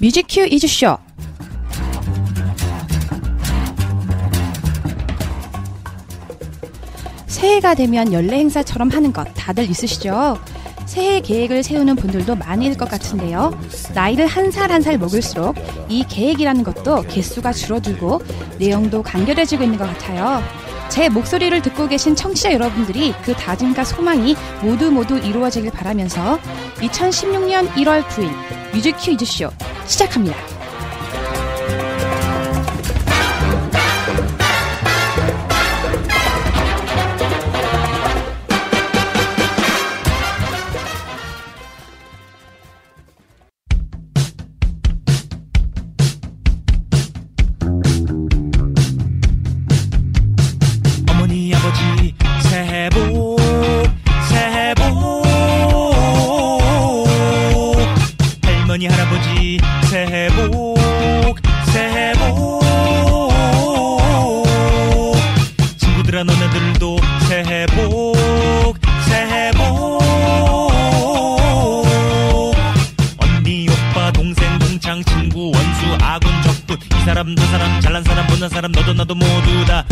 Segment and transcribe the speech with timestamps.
[0.00, 0.96] 뮤직큐 이즈쇼
[7.26, 10.38] 새해가 되면 연례 행사처럼 하는 것 다들 있으시죠?
[10.86, 13.58] 새해 계획을 세우는 분들도 많을 것 같은데요.
[13.94, 15.54] 나이를 한살 한 살 먹을수록
[15.88, 18.22] 이 계획이라는 것도 개수가 줄어들고
[18.58, 20.42] 내용도 간결해지고 있는 것 같아요.
[20.88, 26.38] 제 목소리를 듣고 계신 청취자 여러분들이 그 다짐과 소망이 모두 모두 이루어지길 바라면서
[26.76, 28.30] 2016년 1월 9일
[28.72, 29.50] 뮤직큐 이즈쇼
[29.86, 30.57] 시작합니다.
[77.18, 79.84] 사람 저 사람 잘난 사람 못난 사람 너도 나도 모두 다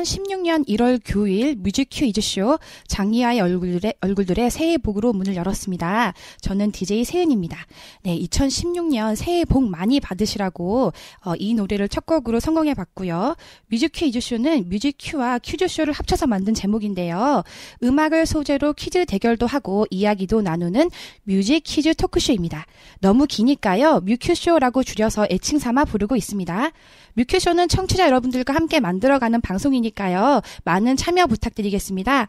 [0.00, 6.14] 2016년 1월 9일 뮤직 퀴즈쇼 장기하와 얼굴들의, 얼굴들의 새해 복으로 문을 열었습니다.
[6.40, 7.58] 저는 DJ 세은입니다.
[8.02, 10.92] 네, 2016년 새해 복 많이 받으시라고
[11.24, 13.36] 어, 이 노래를 첫 곡으로 선곡해 봤고요.
[13.68, 17.42] 뮤직 퀴즈쇼는 뮤직과 퀴즈쇼를 합쳐서 만든 제목인데요.
[17.82, 20.90] 음악을 소재로 퀴즈 대결도 하고 이야기도 나누는
[21.24, 22.66] 뮤직 퀴즈 토크쇼입니다.
[23.00, 24.00] 너무 기니까요.
[24.00, 26.70] 뮤큐쇼라고 줄여서 애칭 삼아 부르고 있습니다.
[27.14, 30.40] 뮤큐쇼는 청취자 여러분들과 함께 만들어가는 방송이니까요.
[30.64, 32.28] 많은 참여 부탁드리겠습니다.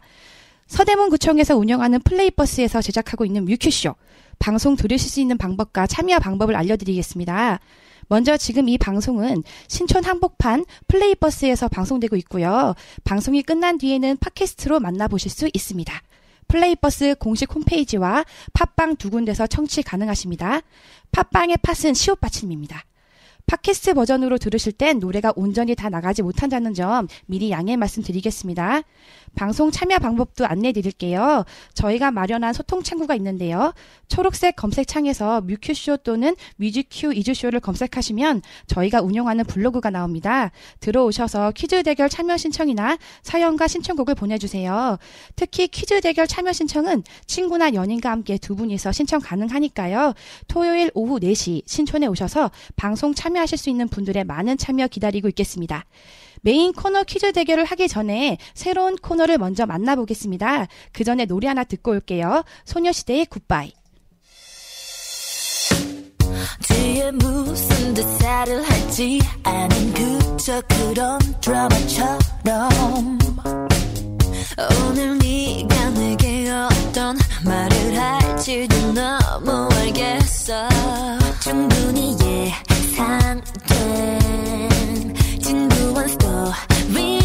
[0.66, 3.94] 서대문구청에서 운영하는 플레이버스에서 제작하고 있는 뮤큐쇼.
[4.38, 7.60] 방송 들으실 수 있는 방법과 참여 방법을 알려드리겠습니다.
[8.08, 12.74] 먼저 지금 이 방송은 신촌 한복판 플레이버스에서 방송되고 있고요.
[13.04, 16.02] 방송이 끝난 뒤에는 팟캐스트로 만나보실 수 있습니다.
[16.48, 20.60] 플레이버스 공식 홈페이지와 팟빵 두 군데서 청취 가능하십니다.
[21.12, 22.82] 팟빵의 팟은 시옷 받침입니다.
[23.52, 28.80] 팟캐스트 버전으로 들으실 땐 노래가 온전히 다 나가지 못한다는 점 미리 양해 말씀드리겠습니다.
[29.34, 31.44] 방송 참여 방법도 안내 드릴게요.
[31.74, 33.74] 저희가 마련한 소통 창구가 있는데요.
[34.08, 40.50] 초록색 검색창에서 뮤큐쇼 또는 뮤직큐 이즈쇼를 검색하시면 저희가 운영하는 블로그가 나옵니다.
[40.80, 44.98] 들어오셔서 퀴즈 대결 참여 신청이나 사연과 신청곡을 보내주세요.
[45.36, 50.14] 특히 퀴즈 대결 참여 신청은 친구나 연인과 함께 두 분이서 신청 가능하니까요.
[50.48, 55.84] 토요일 오후 4시 신촌에 오셔서 방송 참여 하실 수 있는 분들의 많은 참여 기다리고 있겠습니다.
[56.42, 60.66] 메인 코너 퀴즈 대결을 하기 전에 새로운 코너를 먼저 만나보겠습니다.
[60.92, 62.44] 그 전에 노래 하나 듣고 올게요.
[62.64, 63.72] 소녀시대의 굿바이.
[66.66, 73.18] 뒤에 무슨 대사를 할지 아는 그저 그런 드라마처럼
[74.88, 80.68] 오늘 네가 내게 어떤 말을 할지도 너무 알겠어
[81.40, 82.16] 충분히
[83.02, 84.20] 예상된.
[85.40, 87.21] 진부한 스토리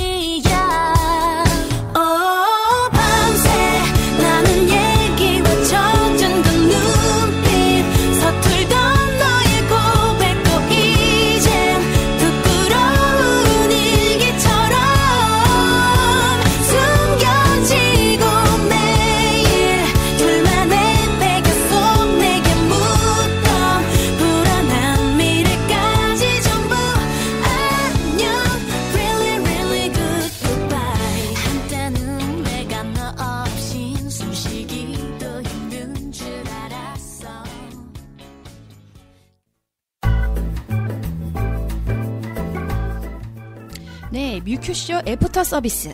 [45.37, 45.93] 애프터 서비스.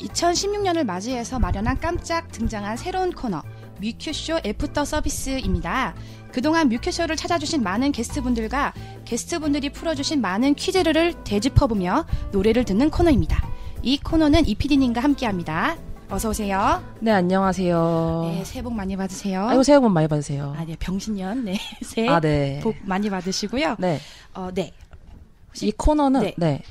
[0.00, 3.42] (2016년을) 맞이해서 마련한 깜짝 등장한 새로운 코너
[3.80, 5.94] 뮤큐쇼 애프터 서비스입니다.
[6.32, 8.72] 그동안 뮤큐쇼를 찾아주신 많은 게스트분들과
[9.04, 13.48] 게스트분들이 풀어주신 많은 퀴즈를 되짚어보며 노래를 듣는 코너입니다.
[13.82, 15.76] 이 코너는 이피디님과 함께합니다.
[16.10, 16.82] 어서 오세요.
[16.98, 18.30] 네, 안녕하세요.
[18.34, 19.46] 네, 새해 복 많이 받으세요.
[19.46, 20.54] 아이고, 새해 복 많이 받으세요.
[20.58, 21.44] 아, 네, 병신년.
[21.44, 21.56] 네.
[21.82, 22.58] 새해 아, 네.
[22.62, 23.76] 복 많이 받으시고요.
[23.78, 24.00] 네.
[24.34, 24.72] 어, 네.
[25.62, 26.34] 이 코너는, 네.
[26.36, 26.62] 네.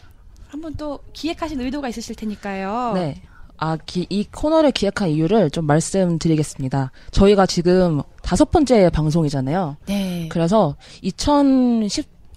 [0.50, 2.92] 한번 또 기획하신 의도가 있으실 테니까요.
[2.96, 3.22] 네.
[3.58, 6.92] 아, 기- 이 코너를 기획한 이유를 좀 말씀드리겠습니다.
[7.12, 9.78] 저희가 지금 다섯 번째 방송이잖아요.
[9.86, 10.28] 네.
[10.30, 10.76] 그래서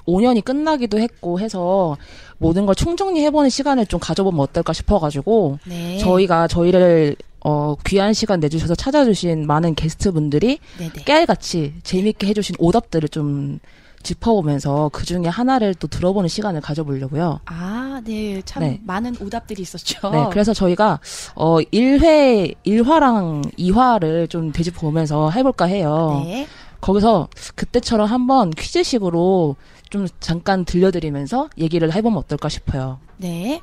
[0.07, 1.97] 2015년이 끝나기도 했고 해서
[2.39, 5.99] 모든 걸 총정리해보는 시간을 좀 가져보면 어떨까 싶어가지고 네.
[5.99, 11.05] 저희가 저희를 어, 귀한 시간 내주셔서 찾아주신 많은 게스트분들이 네, 네.
[11.05, 13.59] 깨알같이 재밌게 해주신 오답들을 좀
[14.03, 17.41] 짚어보면서 그 중에 하나를 또 들어보는 시간을 가져보려고요.
[17.47, 18.43] 아, 네.
[18.45, 18.81] 참 네.
[18.85, 20.11] 많은 오답들이 있었죠.
[20.11, 20.99] 네, 그래서 저희가
[21.35, 26.23] 어 1회, 1화랑 2화를 좀 되짚어보면서 해볼까 해요.
[26.25, 26.47] 네.
[26.81, 29.57] 거기서 그때처럼 한번 퀴즈식으로
[29.93, 32.99] 좀 잠깐 들려드리면서 얘기를 해보면 어떨까 싶어요.
[33.19, 33.61] 네.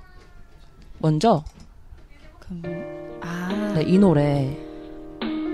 [0.99, 1.43] 먼저
[2.39, 2.61] 그럼
[3.19, 3.73] 아.
[3.75, 4.55] 네, 이 노래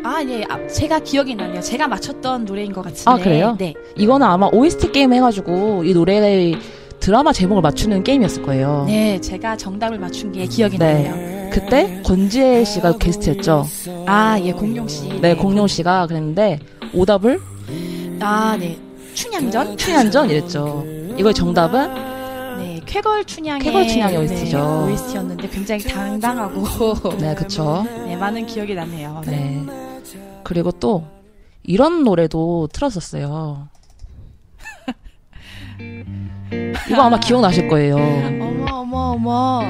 [0.04, 0.44] 아, 예.
[0.50, 1.62] 아, 제가 기억이 나네요.
[1.62, 3.10] 제가 맞췄던 노래인 것 같은데.
[3.10, 3.56] 아, 그래요?
[3.57, 3.74] 네.
[3.95, 6.60] 이거는 아마 OST 게임 해가지고 이 노래의
[7.00, 8.83] 드라마 제목을 맞추는 게임이었을 거예요.
[8.86, 11.10] 네, 제가 정답을 맞춘 게 기억이 네.
[11.10, 11.50] 나네요.
[11.50, 13.66] 그때 권지혜 씨가 게스트였죠.
[14.06, 15.07] 아, 예, 공룡 씨.
[15.22, 16.60] 네, 공룡 씨가 그랬는데
[16.94, 17.39] 오답을
[18.19, 18.77] 아, 네.
[19.15, 19.77] 춘향전?
[19.77, 20.85] 춘향전 이랬죠.
[21.17, 21.94] 이거의 정답은
[22.59, 24.85] 네, 쾌걸 춘향의 쾌걸 춘향의 OST 죠.
[24.88, 26.63] 네, OST였는데 굉장히 당당하고
[27.17, 27.83] 네, 그쵸.
[28.06, 29.21] 네, 많은 기억이 나네요.
[29.25, 29.63] 네.
[29.65, 29.73] 네.
[30.44, 31.06] 그리고 또
[31.63, 33.69] 이런 노래도 틀었었어요.
[36.89, 37.95] 이거 아마 기억나실 거예요.
[37.97, 39.62] 어머 어머 어머.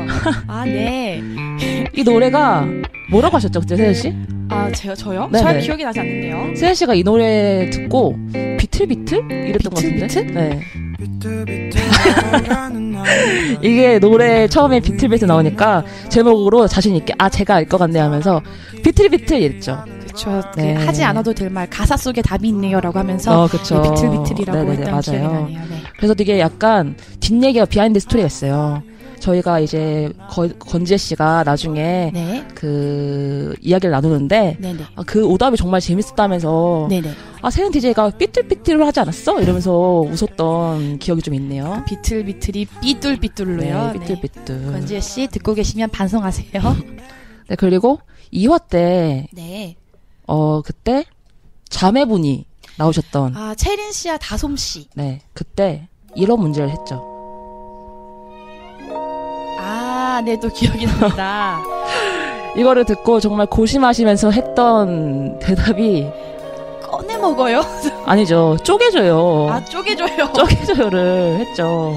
[0.47, 1.21] 아, 네.
[1.95, 2.65] 이 노래가
[3.09, 4.13] 뭐라고 하셨죠, 그때 세현 씨?
[4.49, 5.29] 아, 제가 저요?
[5.31, 5.61] 네, 잘 네.
[5.61, 6.55] 기억이 나지 않는데요.
[6.55, 8.15] 세현 씨가 이 노래 듣고
[8.59, 10.33] 비틀비틀 이랬던 것 비틀, 같은데.
[10.33, 10.59] 네.
[13.61, 18.41] 이게 노래 처음에 비틀비틀 나오니까 제목으로 자신 있게 아 제가 알 것 같네 하면서
[18.83, 19.83] 비틀비틀 이랬죠.
[20.07, 20.41] 그쵸.
[20.53, 20.73] 그 네.
[20.75, 23.81] 하지 않아도 될 말 가사 속에 답이 있네요라고 하면서 어, 그쵸.
[23.81, 25.33] 네, 비틀비틀이라고 네네네, 했던 기억이 맞아요.
[25.41, 25.59] 나네요.
[25.69, 25.75] 네.
[25.97, 28.81] 그래서 되게 약간 뒷얘기가 behind story가 있어요.
[29.19, 32.45] 저희가 이제 거- 건지혜 씨가 나중에 네.
[32.55, 34.83] 그 이야기를 나누는데 네네.
[34.95, 37.11] 아, 그 오답이 정말 재밌었다면서 네네.
[37.41, 39.41] 아 세은 DJ가 삐뚤삐뚤을 하지 않았어?
[39.41, 41.83] 이러면서 웃었던 기억이 좀 있네요.
[41.87, 43.91] 비틀비틀이 삐뚤삐뚤로요.
[43.93, 44.71] 네, 삐뚤삐뚤.
[44.71, 46.49] 권지혜 씨 듣고 계시면 반성하세요.
[47.49, 47.99] 네 그리고
[48.33, 49.75] 2화 때 네.
[50.27, 51.05] 어 그때
[51.69, 52.45] 자매분이
[52.77, 54.87] 나오셨던 아, 채린 씨와 다솜 씨.
[54.95, 57.14] 네 그때 이런 문제를 했죠.
[60.15, 61.59] 아, 네, 또 기억이 납니다.
[62.55, 66.09] 이거를 듣고 정말 고심하시면서 했던 대답이
[66.81, 67.61] 꺼내 먹어요?
[68.05, 69.49] 아니죠 쪼개줘요.
[69.51, 70.31] 아, 쪼개줘요.
[70.31, 71.93] 쪼개줘요를 했죠.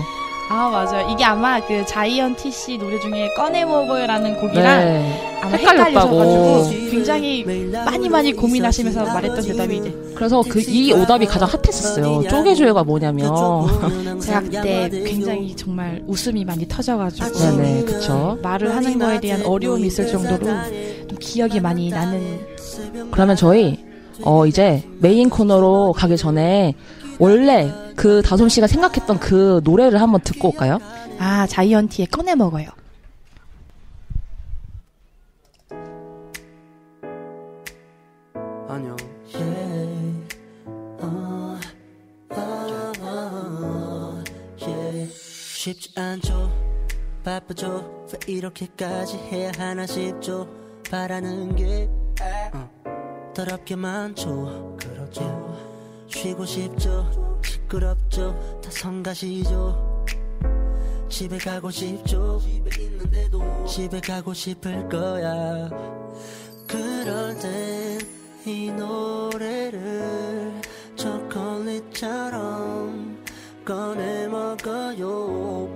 [0.50, 1.08] 아, 맞아요.
[1.10, 5.40] 이게 아마 그 자이언티 씨 노래 중에 꺼내 먹어요라는 곡이랑 네.
[5.42, 6.20] 아마 헷갈렸다고.
[6.22, 7.44] 헷갈리셔가지고 굉장히
[7.84, 12.28] 많이 많이 고민하시면서 말했던 대답이 이제 그래서 그 이 오답이 가장 핫했었어요.
[12.28, 13.30] 쪼개줘요가 뭐냐면
[14.20, 18.38] 제가 그때 굉장히 정말 웃음이 많이 터져가지고 네네 그쵸.
[18.42, 20.46] 말을 하는 거에 대한 어려움이 있을 정도로
[21.08, 22.40] 좀 기억이 많이 나는
[23.10, 23.78] 그러면 저희
[24.22, 26.74] 어 이제 메인 코너로 가기 전에
[27.18, 30.78] 원래 그 다솜 씨가 생각했던 그 노래를 한번 듣고 올까요?
[31.18, 32.68] 아 자이언티의 꺼내 먹어요.
[38.68, 38.96] 안녕.
[41.00, 41.58] 어,
[42.30, 44.24] 어, 어.
[45.58, 46.52] 쉽지 않죠.
[47.24, 48.06] 바쁘죠.
[48.12, 50.48] 왜 이렇게까지 해야 하나 싶죠.
[50.90, 51.88] 바라는 게
[52.54, 52.70] 어,
[53.34, 54.76] 더럽게 많죠.
[54.80, 55.47] 그렇죠.
[56.08, 57.40] 쉬고 싶죠.
[57.44, 58.60] 시끄럽죠.
[58.62, 60.04] 다 성가시죠.
[61.08, 62.40] 집에 가고 싶죠.
[62.40, 65.70] 집에 있는데도 집에 가고 싶을 거야.
[66.66, 70.62] 그럴 땐 이 노래를
[70.96, 72.42] 초콜릿처럼
[73.62, 75.68] 꺼내 먹어요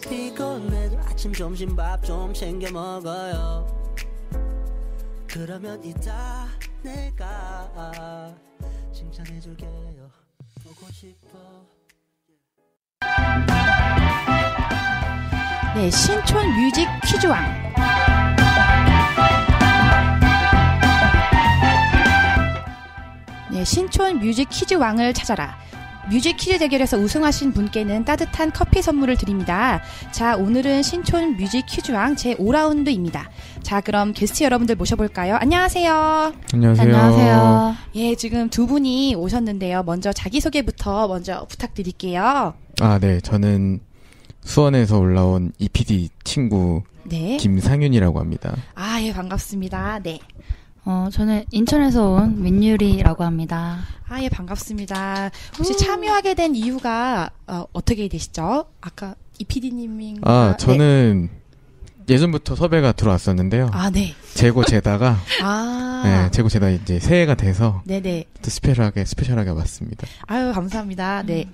[0.00, 3.66] 피곤해도 아침 점심 밥 좀 챙겨 먹어요
[5.26, 6.46] 그러면 이따
[6.82, 8.34] 내가
[8.92, 10.10] 칭찬해줄게요
[10.64, 11.66] 보고 싶어
[15.78, 17.40] 네 신촌 뮤직 퀴즈왕.
[23.52, 25.56] 네 신촌 뮤직 퀴즈왕을 찾아라.
[26.10, 29.82] 뮤직 퀴즈 대결에서 우승하신 분께는 따뜻한 커피 선물을 드립니다.
[30.10, 33.26] 자, 오늘은 신촌 뮤직 퀴즈왕 제 5라운드입니다.
[33.62, 35.36] 자, 그럼 게스트 여러분들 모셔볼까요?
[35.36, 36.32] 안녕하세요.
[36.54, 37.76] 안녕하세요.
[37.96, 39.82] 예, 지금 두 분이 오셨는데요.
[39.82, 42.54] 먼저 자기소개부터 먼저 부탁드릴게요.
[42.80, 43.20] 아, 네.
[43.20, 43.80] 저는
[44.42, 47.36] 수원에서 올라온 이 PD 친구 네.
[47.36, 48.56] 김상윤이라고 합니다.
[48.74, 50.00] 아, 예, 반갑습니다.
[50.02, 50.20] 네.
[50.90, 53.80] 어, 저는 인천에서 온 민유리라고 합니다.
[54.08, 55.30] 아, 예, 반갑습니다.
[55.58, 58.64] 혹시 참여하게 된 이유가 어, 어떻게 되시죠?
[58.80, 60.30] 아까 이 PD님인가?
[60.30, 61.28] 아, 저는
[62.08, 63.68] 예전부터 섭외가 들어왔었는데요.
[63.70, 64.14] 아, 네.
[64.32, 66.02] 재고 재다가 아.
[66.06, 68.24] 네, 재고 재다 이제 새해가 돼서 네네.
[68.40, 70.06] 또 스페셜하게 스페셜하게 왔습니다.
[70.26, 71.22] 아유, 감사합니다.
[71.24, 71.50] 네.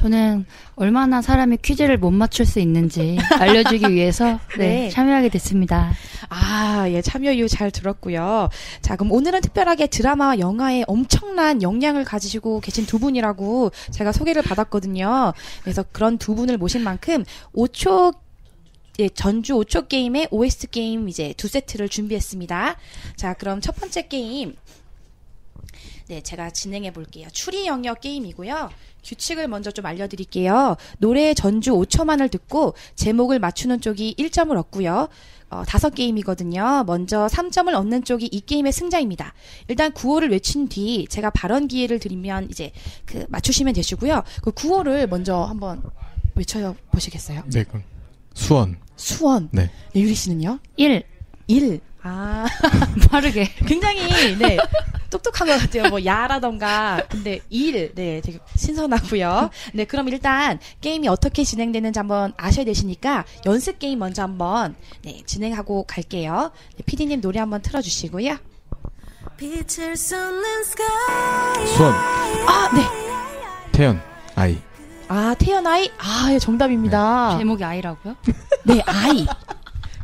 [0.00, 4.88] 저는 얼마나 사람이 퀴즈를 못 맞출 수 있는지 알려주기 위해서 네, 네.
[4.88, 5.92] 참여하게 됐습니다.
[6.30, 8.48] 아, 예, 참여 이유 잘 들었고요.
[8.80, 15.34] 자, 그럼 오늘은 특별하게 드라마와 영화에 엄청난 역량을 가지시고 계신 두 분이라고 제가 소개를 받았거든요.
[15.60, 18.14] 그래서 그런 두 분을 모신 만큼 5초
[19.00, 22.76] 예, 전주 5초 게임의 OST 게임 이제 두 세트를 준비했습니다.
[23.16, 24.54] 자, 그럼 첫 번째 게임
[26.10, 27.28] 네, 제가 진행해 볼게요.
[27.30, 28.70] 추리 영역 게임이고요.
[29.04, 30.76] 규칙을 먼저 좀 알려드릴게요.
[30.98, 35.08] 노래 전주 5초만을 듣고 제목을 맞추는 쪽이 1점을 얻고요.
[35.50, 36.82] 어, 다섯 게임이거든요.
[36.84, 39.34] 먼저 3점을 얻는 쪽이 이 게임의 승자입니다.
[39.68, 42.72] 일단 구호를 외친 뒤 제가 발언 기회를 드리면 이제
[43.06, 44.24] 그 맞추시면 되시고요.
[44.42, 45.80] 그 구호를 먼저 한번
[46.34, 47.44] 외쳐 보시겠어요?
[47.52, 47.84] 네, 그럼
[48.34, 48.78] 수원.
[48.96, 49.48] 수원.
[49.52, 49.70] 네.
[49.94, 50.58] 네, 유리 씨는요?
[50.76, 51.04] 1.
[51.46, 51.80] 1.
[52.02, 52.46] 아,
[53.10, 53.44] 빠르게.
[53.66, 54.56] 굉장히 네
[55.10, 55.88] 똑똑한 것 같아요.
[55.90, 59.50] 뭐 야라던가 근데 일, 네 되게 신선하고요.
[59.74, 65.84] 네 그럼 일단 게임이 어떻게 진행되는지 한번 아셔야 되시니까 연습 게임 먼저 한번 네 진행하고
[65.86, 66.52] 갈게요.
[66.76, 68.36] 네, PD님 노래 한번 틀어주시고요.
[69.36, 71.92] 빛을 쏟는 sky 수원.
[71.94, 72.82] 아 네.
[73.72, 74.00] 태연.
[74.36, 74.58] 아이.
[75.08, 77.36] 아 태연 아이 아 예, 정답입니다.
[77.38, 78.16] 제목이 아이라고요?
[78.64, 79.26] 네 아이.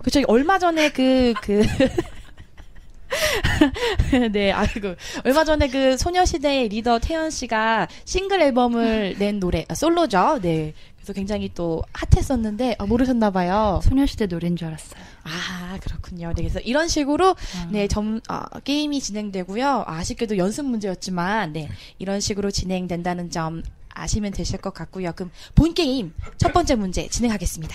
[0.07, 1.67] 그쵸 얼마 전에 그 그.
[4.31, 4.95] 네, 아이고.
[5.25, 10.39] 얼마 전에 그 소녀시대의 리더 태연 씨가 싱글 앨범을 낸 노래, 아, 솔로죠.
[10.43, 10.75] 네.
[10.97, 13.81] 그래서 굉장히 또 핫했었는데, 아, 모르셨나봐요.
[13.83, 15.03] 소녀시대 노래인 줄 알았어요.
[15.25, 16.33] 아, 그렇군요.
[16.37, 17.35] 네, 그래서 이런 식으로,
[17.71, 19.87] 네, 점, 아, 게임이 진행되고요.
[19.89, 25.11] 아쉽게도 연습 문제였지만, 네, 이런 식으로 진행된다는 점 아시면 되실 것 같고요.
[25.17, 27.75] 그럼 본 게임 첫 번째 문제 진행하겠습니다.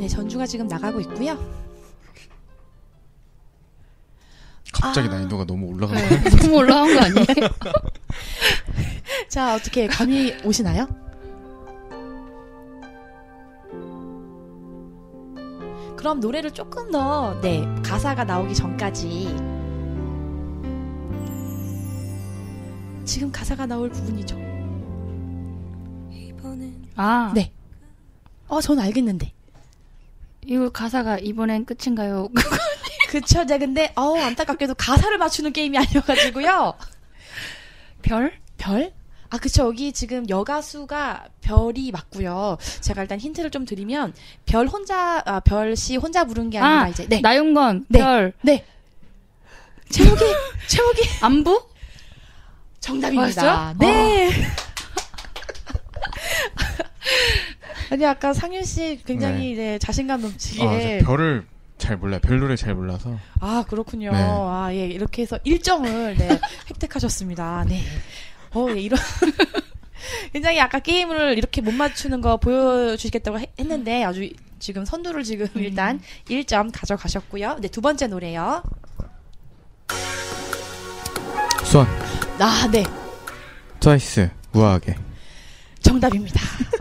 [0.00, 1.36] 네, 전주가 지금 나가고 있고요.
[4.72, 5.10] 갑자기 아.
[5.10, 6.36] 난이도가 너무 올라간 네, 거예요.
[6.38, 7.48] 너무 올라간 거 아니에요?
[9.28, 10.88] 자, 어떻게 감이 오시나요?
[15.98, 19.36] 그럼 노래를 조금 더, 네, 가사가 나오기 전까지.
[23.04, 24.40] 지금 가사가 나올 부분이죠.
[26.96, 27.52] 아, 네.
[28.48, 29.34] 어, 전 알겠는데.
[30.46, 32.28] 이거 가사가 이번엔 끝인가요?
[33.10, 36.74] 그쵸, 네, 근데, 어우, 안타깝게도 가사를 맞추는 게임이 아니어가지고요.
[38.02, 38.32] 별?
[38.56, 38.92] 별?
[39.30, 39.66] 아, 그쵸.
[39.66, 42.58] 여기 지금 여가수가 별이 맞고요.
[42.80, 44.14] 제가 일단 힌트를 좀 드리면,
[44.46, 47.20] 별 혼자, 아, 별씨 혼자 부른 게 아니라 아, 이제, 네.
[47.20, 47.98] 나윤건, 네.
[47.98, 48.64] 별, 네.
[49.90, 50.24] 제목이,
[50.68, 51.68] 제목이 안부?
[52.80, 53.42] 정답입니다.
[53.42, 53.76] 맞았어요?
[53.78, 54.30] 네.
[57.90, 60.64] 아니, 아까 상윤 씨 굉장히 네, 자신감 넘치게.
[60.64, 61.46] 아, 저 별을
[61.78, 62.20] 잘 몰라요.
[62.22, 63.18] 별 노래 잘 몰라서.
[63.40, 64.12] 아, 그렇군요.
[64.12, 64.18] 네.
[64.18, 65.84] 아, 예, 이렇게 해서 1점을
[66.16, 66.28] 네,
[66.70, 67.64] 획득하셨습니다.
[67.68, 67.82] 네.
[68.54, 68.98] 어, 예, 이런.
[70.32, 74.28] 굉장히 아까 게임을 이렇게 못 맞추는 거 보여주시겠다고 해- 했는데 아주
[74.58, 77.58] 지금 선두를 지금 일단 1점 가져가셨고요.
[77.60, 78.62] 네, 두 번째 노래요.
[81.64, 81.86] 수원.
[82.38, 82.84] 아, 네.
[83.80, 84.30] 트와이스.
[84.52, 84.96] 우아하게.
[85.80, 86.40] 정답입니다.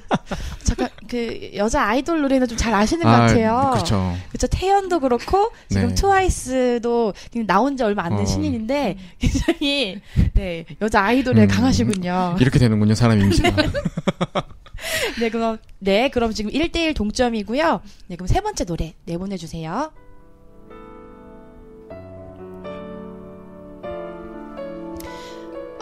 [0.63, 3.69] 잠깐, 그, 여자 아이돌 노래는 좀 잘 아시는 것 같아요.
[3.73, 4.15] 그렇죠.
[4.31, 5.95] 그쵸 태연도 그렇고 지금 네.
[5.95, 7.13] 트와이스도
[7.47, 8.25] 나온 지 얼마 안된 어.
[8.25, 10.01] 신인인데 굉장히
[10.33, 12.35] 네 여자 아이돌에 음, 강하시군요.
[12.39, 13.49] 이렇게 되는군요, 사람 이미지가.
[15.19, 17.81] 네 그럼 네 그럼 지금 1대1 동점이고요.
[18.07, 19.91] 네 그럼 세 번째 노래 내보내 주세요.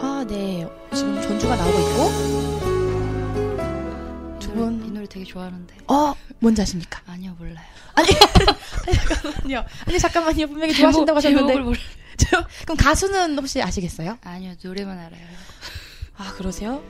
[0.00, 0.66] 아, 네.
[0.94, 2.67] 지금 전주가 나오고 있고.
[4.52, 5.74] 두이 분, 노래 되게 좋아하는데.
[5.88, 7.00] 어, 뭔지 아십니까?
[7.06, 7.64] 아니요, 몰라요.
[9.08, 9.64] 잠깐만요.
[9.86, 10.46] 아니, 잠깐만요.
[10.48, 11.52] 분명히 좋아하신다고 하셨는데.
[11.52, 11.76] 제목을 몰...
[12.16, 14.18] 저- 그럼 가수는 혹시 아시겠어요?
[14.22, 15.20] 아니요, 노래만 알아요.
[16.16, 16.82] 아 그러세요?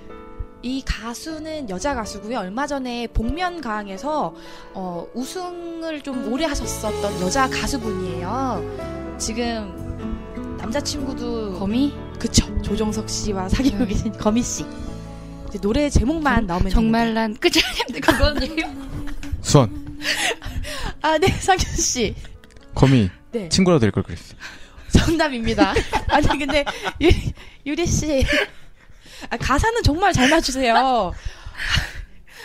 [0.62, 2.38] 이 가수는 여자 가수고요.
[2.38, 4.34] 얼마 전에 복면가왕에서
[4.74, 9.16] 어, 우승을 좀 오래 하셨었던 여자 가수분이에요.
[9.18, 11.92] 지금 남자친구도 거미?
[12.18, 13.86] 그쵸 조정석 씨와 사귀고 네.
[13.86, 14.64] 계신 거미 씨.
[15.48, 18.70] 이제 노래 제목만 나오면 정말 난 끝이 아닌데, 그거는요.
[19.42, 19.98] 수원.
[21.02, 22.14] 아, 네 상윤 씨.
[22.74, 23.10] 거미.
[23.32, 24.34] 네 친구라 될 걸 그랬어.
[24.92, 25.74] 정답입니다.
[26.08, 26.64] 아니 근데
[27.00, 27.10] 유,
[27.66, 28.24] 유리 씨
[29.30, 31.12] 아, 가사는 정말 잘 맞추세요.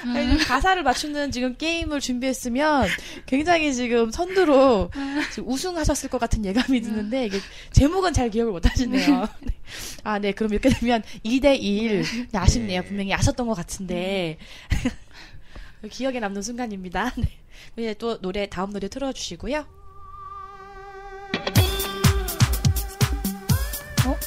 [0.03, 2.87] 지금 가사를 맞추는 지금 게임을 준비했으면
[3.25, 4.91] 굉장히 지금 선두로
[5.31, 7.39] 지금 우승하셨을 것 같은 예감이 드는데 이게
[7.71, 9.27] 제목은 잘 기억을 못 하시네요.
[9.41, 9.53] 네.
[10.03, 10.31] 아, 네.
[10.33, 12.35] 그럼 이렇게 되면 2대1.
[12.35, 12.83] 아쉽네요.
[12.83, 14.37] 분명히 아셨던 것 같은데.
[15.89, 17.11] 기억에 남는 순간입니다.
[17.17, 17.27] 네.
[17.77, 19.65] 이제 또 노래, 다음 노래 틀어 주시고요.
[24.05, 24.17] 어?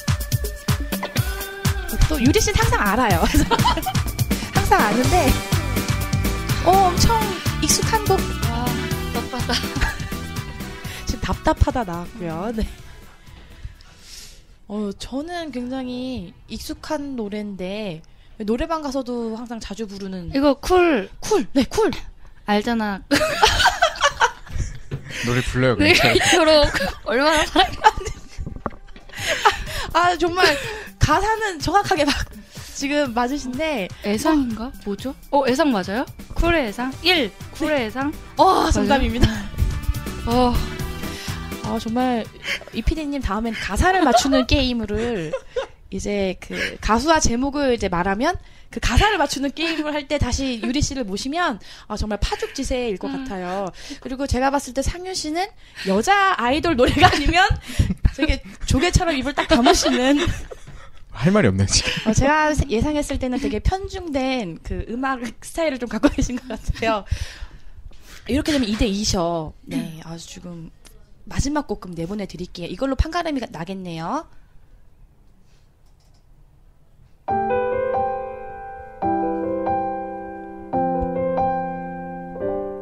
[2.09, 3.23] 또 유리 씨는 항상 알아요.
[4.53, 5.27] 항상 아는데,
[6.67, 7.17] 어, 엄청
[7.63, 8.65] 익숙한 곡 아,
[9.13, 9.53] 답답하다.
[11.07, 12.51] 지금 답답하다 나왔고요.
[12.55, 12.67] 네.
[14.67, 18.01] 어, 저는 굉장히 익숙한 노래인데
[18.39, 21.89] 노래방 가서도 항상 자주 부르는 이거 쿨 쿨, 네, 쿨.
[22.45, 23.01] 알잖아.
[25.25, 25.75] 노래 불러요.
[25.75, 26.65] 내가 이토록
[27.05, 27.71] 얼마나 사랑.
[29.93, 30.45] 아 정말
[30.99, 32.13] 가사는 정확하게 막
[32.77, 34.71] 지금 맞으신데, 애상인가?
[34.85, 35.15] 뭐죠?
[35.31, 36.05] 어, 애상 맞아요?
[36.35, 36.93] 쿨의 애상?
[37.01, 37.31] 1.
[37.53, 38.13] 쿨의 애상?
[38.37, 39.27] 어 정답입니다.
[40.27, 40.53] 어,
[41.63, 42.23] 아 정말
[42.73, 45.31] 이 PD님 다음엔 가사를 맞추는 게임을
[45.89, 48.35] 이제 그 가수와 제목을 이제 말하면
[48.69, 53.71] 그 가사를 맞추는 게임을 할 때 다시 유리 씨를 모시면 아 정말 파죽지세일 것 같아요.
[54.01, 55.47] 그리고 제가 봤을 때 상윤 씨는
[55.87, 57.43] 여자 아이돌 노래가 아니면
[58.15, 60.19] 되게 조개처럼 입을 딱 다무시는
[61.17, 62.11] 할 말이 없네, 지금.
[62.11, 67.05] 어, 제가 예상했을 때는 되게 편중된 그 음악 스타일을 좀 갖고 계신 것 같아요.
[68.27, 69.51] 이렇게 되면 2대 2셔.
[69.63, 70.69] 네, 아주 지금
[71.25, 72.67] 마지막 곡금 내보내 드릴게요.
[72.67, 74.27] 이걸로 판가름이 나겠네요.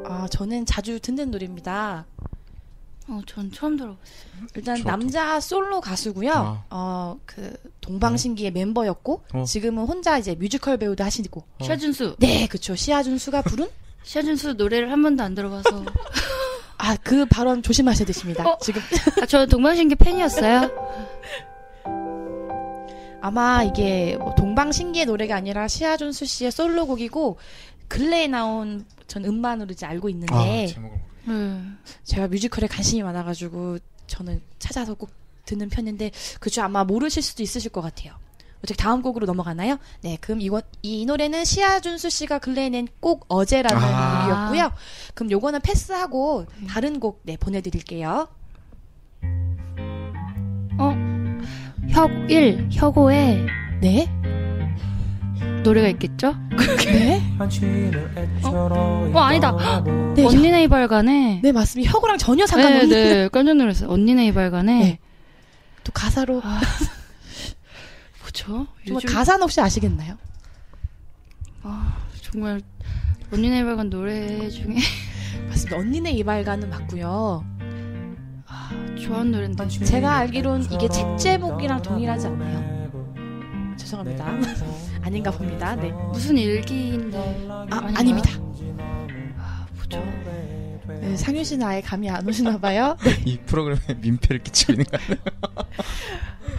[0.05, 2.05] 아, 저는 자주 듣는 노래입니다.
[3.07, 4.47] 어, 전 처음 들어봤어요.
[4.55, 4.89] 일단 저도.
[4.89, 6.31] 남자 솔로 가수고요.
[6.33, 6.63] 아.
[6.69, 9.43] 어, 그 동방신기의 멤버였고 어.
[9.43, 11.43] 지금은 혼자 이제 뮤지컬 배우도 하시고.
[11.59, 11.63] 어.
[11.63, 12.15] 시아준수.
[12.19, 12.75] 네, 그쵸.
[12.75, 13.67] 시아준수가 부른
[14.03, 15.85] 시아준수 노래를 한 번도 안 들어봐서.
[16.77, 18.47] 아, 그 발언 조심하셔야 되십니다.
[18.47, 18.57] 어?
[18.61, 18.81] 지금
[19.21, 20.71] 아, 저 동방신기 팬이었어요.
[23.21, 27.37] 아마 이게 뭐 동방신기의 노래가 아니라 시아준수 씨의 솔로곡이고
[27.87, 30.33] 근래에 나온 전 음반으로 이제 알고 있는데
[30.77, 30.81] 아,
[31.27, 31.61] 네.
[32.03, 35.09] 제가 뮤지컬에 관심이 많아가지고 저는 찾아서 꼭
[35.45, 38.13] 듣는 편인데 그죠 아마 모르실 수도 있으실 것 같아요.
[38.59, 39.77] 어떻게 다음 곡으로 넘어가나요?
[40.01, 44.47] 네, 그럼 이거 이 노래는 시아준수 씨가 근래에 낸꼭 어제라는 아.
[44.49, 44.71] 곡이었고요.
[45.13, 48.27] 그럼 요거는 패스하고 다른 곡 네 보내드릴게요.
[50.77, 50.93] 어,
[51.89, 52.69] 혁, 1.
[52.71, 53.45] 혁오의
[53.81, 54.07] 네,
[55.65, 56.35] 노래가 있겠죠?
[56.85, 57.21] 네,
[58.43, 59.51] 어, 아니다.
[60.15, 61.39] 네, 언니네 이발관에.
[61.43, 61.91] 네 맞습니다.
[61.91, 63.89] 혁우랑 전혀 네, 상관없는 네, 깜짝 놀랐어요.
[63.89, 64.79] 언니네 이발관에.
[64.79, 64.99] 네.
[65.83, 66.61] 또 가사로 아,
[68.21, 68.45] 뭐죠?
[68.45, 70.17] 정말 요즘 가사는 혹시 아시겠나요?
[71.63, 72.61] 아, 정말
[73.33, 74.75] 언니네 이발관 노래 중에
[75.49, 75.77] 맞습니다.
[75.77, 77.43] 언니네 이발관은 맞고요.
[78.47, 79.67] 아, 좋아하는 노래인데.
[79.67, 82.75] 제가 알기론 이게 책 제목이랑 동일하지 않나요?
[83.77, 84.25] 죄송합니다.
[85.05, 85.75] 아닌가 봅니다.
[85.75, 85.91] 네.
[86.11, 87.47] 무슨 일기인데.
[87.47, 87.93] 아, 아닌가요?
[87.95, 88.31] 아닙니다.
[89.37, 90.03] 아, 뭐죠?
[90.87, 92.97] 네, 상윤 씨는 아예 감이 안 오시나 봐요.
[93.23, 95.17] 이 프로그램에 민폐를 끼치고 있는 거 아니에요?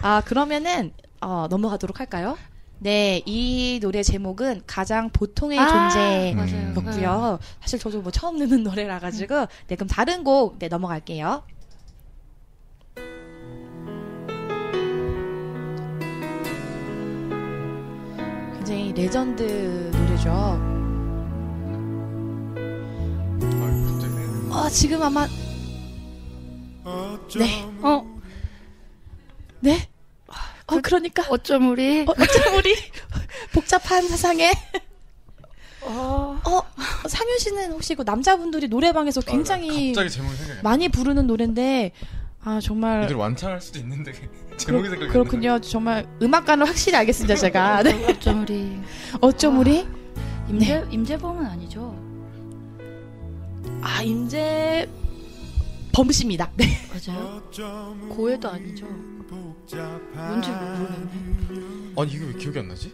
[0.01, 2.37] 아, 그러면은 어, 넘어가도록 할까요?
[2.79, 6.69] 네, 이 노래 제목은 가장 보통의 아, 존재 맞아요.
[6.69, 7.39] 였고요.
[7.59, 11.43] 사실 저도 뭐 처음 듣는 노래라 가지고 네, 그럼 다른 곡 네, 넘어갈게요.
[18.67, 19.43] 굉장히 레전드
[19.93, 20.29] 노래죠.
[24.51, 25.25] 아, 지금 아마
[27.37, 27.63] 네.
[27.81, 28.19] 어,
[29.61, 29.87] 네.
[30.65, 32.01] 어, 그러니까 어쩜 우리.
[32.01, 32.75] 어, 어쩜 우리
[33.55, 34.51] 복잡한 세상에
[35.83, 41.25] 어, 어, 상윤 씨는 혹시 그 남자분들이 노래방에서 굉장히 갑자기 제목이 생각이 안 많이 부르는
[41.25, 41.93] 노래인데
[42.47, 44.13] 아 정말 이들 완창할 수도 있는데
[44.55, 45.59] 제목이 생각이 안 그렇군요.
[45.59, 47.35] 정말 음악가는 확실히 알겠습니다.
[47.35, 48.05] 제가 네.
[48.07, 48.79] 어쩜 우리.
[49.19, 49.85] 어쩜 우리
[50.47, 51.93] 임재, 임재범은 아니죠?
[53.81, 54.87] 아 임재
[55.91, 56.49] 범씨입니다.
[56.55, 56.67] 네.
[56.89, 57.43] 맞아요?
[58.11, 58.85] 고해도 아니죠?
[59.27, 59.75] 뭔지
[60.49, 61.93] 모르겠네.
[61.97, 62.93] 아니 이게 왜 기억이 안 나지?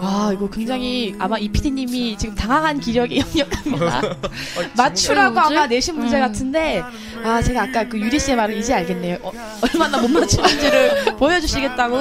[0.00, 3.98] 아 이거 굉장히 아마 이 PD님이 지금 당황한 기력이 역력합니다.
[4.58, 5.38] 아니, 맞추라고?
[5.38, 6.20] 아마 내신 문제 음.
[6.22, 6.82] 같은데
[7.24, 9.18] 아 제가 아까 그 유리 씨의 말을 이제 알겠네요.
[9.22, 11.96] 어, 얼마나 못 맞추는지를 보여주시겠다고.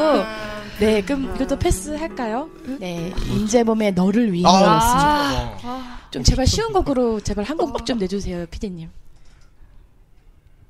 [0.79, 2.49] 네, 그럼 이것도 패스할까요?
[2.79, 4.43] 네, 임재범의 너를 위해.
[4.47, 5.59] 아, 였습니다.
[5.63, 8.89] 아, 좀 제발 쉬운 곡으로 제발 한 곡 좀 내주세요, 피디님.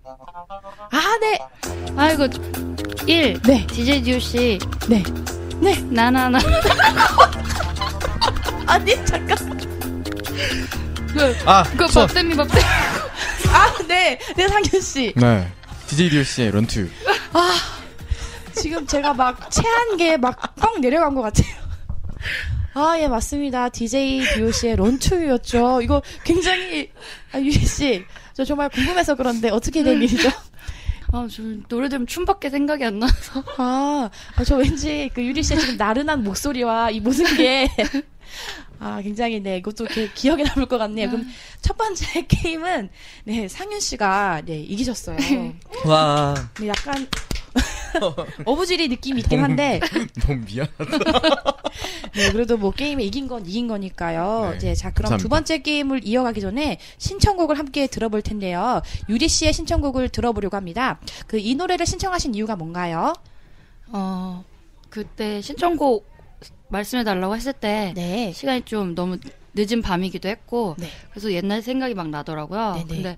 [0.06, 1.40] 아, 네,
[1.98, 2.28] 아이고,
[3.06, 3.42] 1.
[3.44, 4.60] 네, DJ DOC.
[4.88, 5.04] 네.
[5.60, 5.76] 네.
[5.90, 6.40] 나나나.
[8.68, 9.38] 아니, 잠깐.
[11.46, 12.08] 아, 그거 수원.
[12.08, 12.62] 밥댐이 밥댐.
[13.52, 14.20] 아, 네.
[14.36, 15.14] 네, 상현씨.
[15.16, 15.52] 네.
[15.88, 16.88] DJ DOC의 런투.
[18.54, 21.48] 지금 제가 막 체한 게 막 뻥 내려간 것 같아요.
[22.74, 23.70] 아, 예, 맞습니다.
[23.70, 25.82] DJ DOC의 런투였죠.
[25.82, 26.92] 이거 굉장히,
[27.32, 28.06] 아, 유리 씨.
[28.34, 30.30] 저 정말 궁금해서 그런데 어떻게 된 일이죠?
[31.12, 33.44] 아, 저 노래 들으면 춤밖에 생각이 안 나서.
[33.58, 37.70] 아, 아, 저 왠지 그 유리 씨의 지금 나른한 목소리와 이 모든 게
[38.80, 41.10] 아, 굉장히 네, 이것도 기, 기억에 남을 것 같네요.
[41.10, 41.28] 그럼
[41.62, 42.90] 첫 번째 게임은
[43.24, 45.18] 네, 상윤 씨가 네, 이기셨어요.
[45.86, 46.36] 와.
[46.60, 47.08] 네, 약간
[48.46, 49.80] 어부지리 느낌이 있긴 한데
[50.22, 51.58] 너무 미안하다.
[52.18, 54.50] 네, 그래도 뭐 게임에 이긴 건 이긴 거니까요.
[54.52, 55.24] 네, 이제 자, 그럼 감사합니다.
[55.24, 58.82] 두 번째 게임을 이어가기 전에 신청곡을 함께 들어볼 텐데요.
[59.08, 61.00] 유리 씨의 신청곡을 들어보려고 합니다.
[61.28, 63.14] 그 이 노래를 신청하신 이유가 뭔가요?
[63.90, 64.44] 어,
[64.90, 66.06] 그때 신청곡
[66.70, 68.34] 말씀해 달라고 했을 때 네.
[68.34, 69.18] 시간이 좀 너무
[69.54, 70.88] 늦은 밤이기도 했고 네.
[71.12, 72.74] 그래서 옛날 생각이 막 나더라고요.
[72.74, 72.86] 네네.
[72.88, 73.18] 근데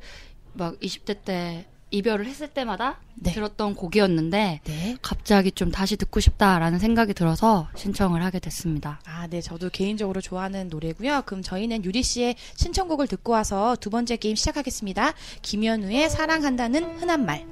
[0.53, 3.31] 막 20대 때 이별을 했을 때마다 네.
[3.31, 4.97] 들었던 곡이었는데 네.
[5.01, 8.99] 갑자기 좀 다시 듣고 싶다라는 생각이 들어서 신청을 하게 됐습니다.
[9.05, 9.41] 아, 네.
[9.41, 11.23] 저도 개인적으로 좋아하는 노래고요.
[11.25, 15.13] 그럼 저희는 유리 씨의 신청곡을 듣고 와서 두 번째 게임 시작하겠습니다.
[15.41, 17.45] 김현우의 사랑한다는 흔한 말.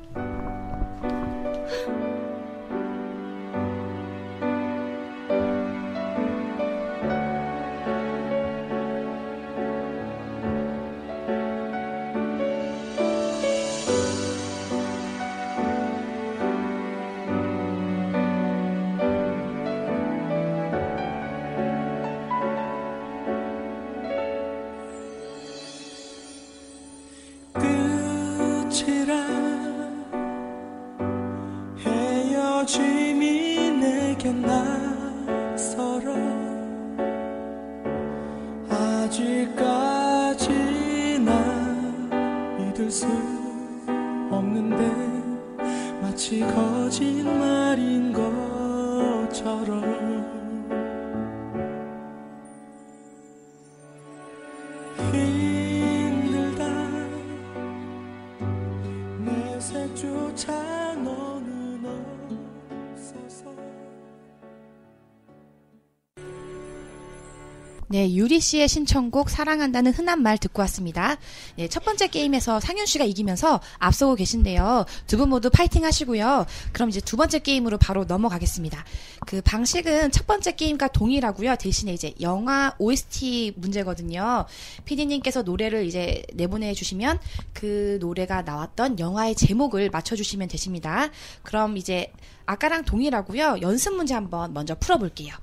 [67.97, 71.17] 네, 유리 씨의 신청곡 사랑한다는 흔한 말 듣고 왔습니다.
[71.55, 74.85] 네, 첫 번째 게임에서 상윤 씨가 이기면서 앞서고 계신데요.
[75.07, 76.45] 두 분 모두 파이팅 하시고요.
[76.73, 78.85] 그럼 이제 두 번째 게임으로 바로 넘어가겠습니다.
[79.25, 81.55] 그 방식은 첫 번째 게임과 동일하고요.
[81.55, 84.45] 대신에 이제 영화 OST 문제거든요.
[84.85, 87.17] PD님께서 노래를 이제 내보내 주시면
[87.53, 91.09] 그 노래가 나왔던 영화의 제목을 맞춰 주시면 되십니다.
[91.41, 92.13] 그럼 이제
[92.45, 93.57] 아까랑 동일하고요.
[93.61, 95.33] 연습 문제 한번 먼저 풀어 볼게요.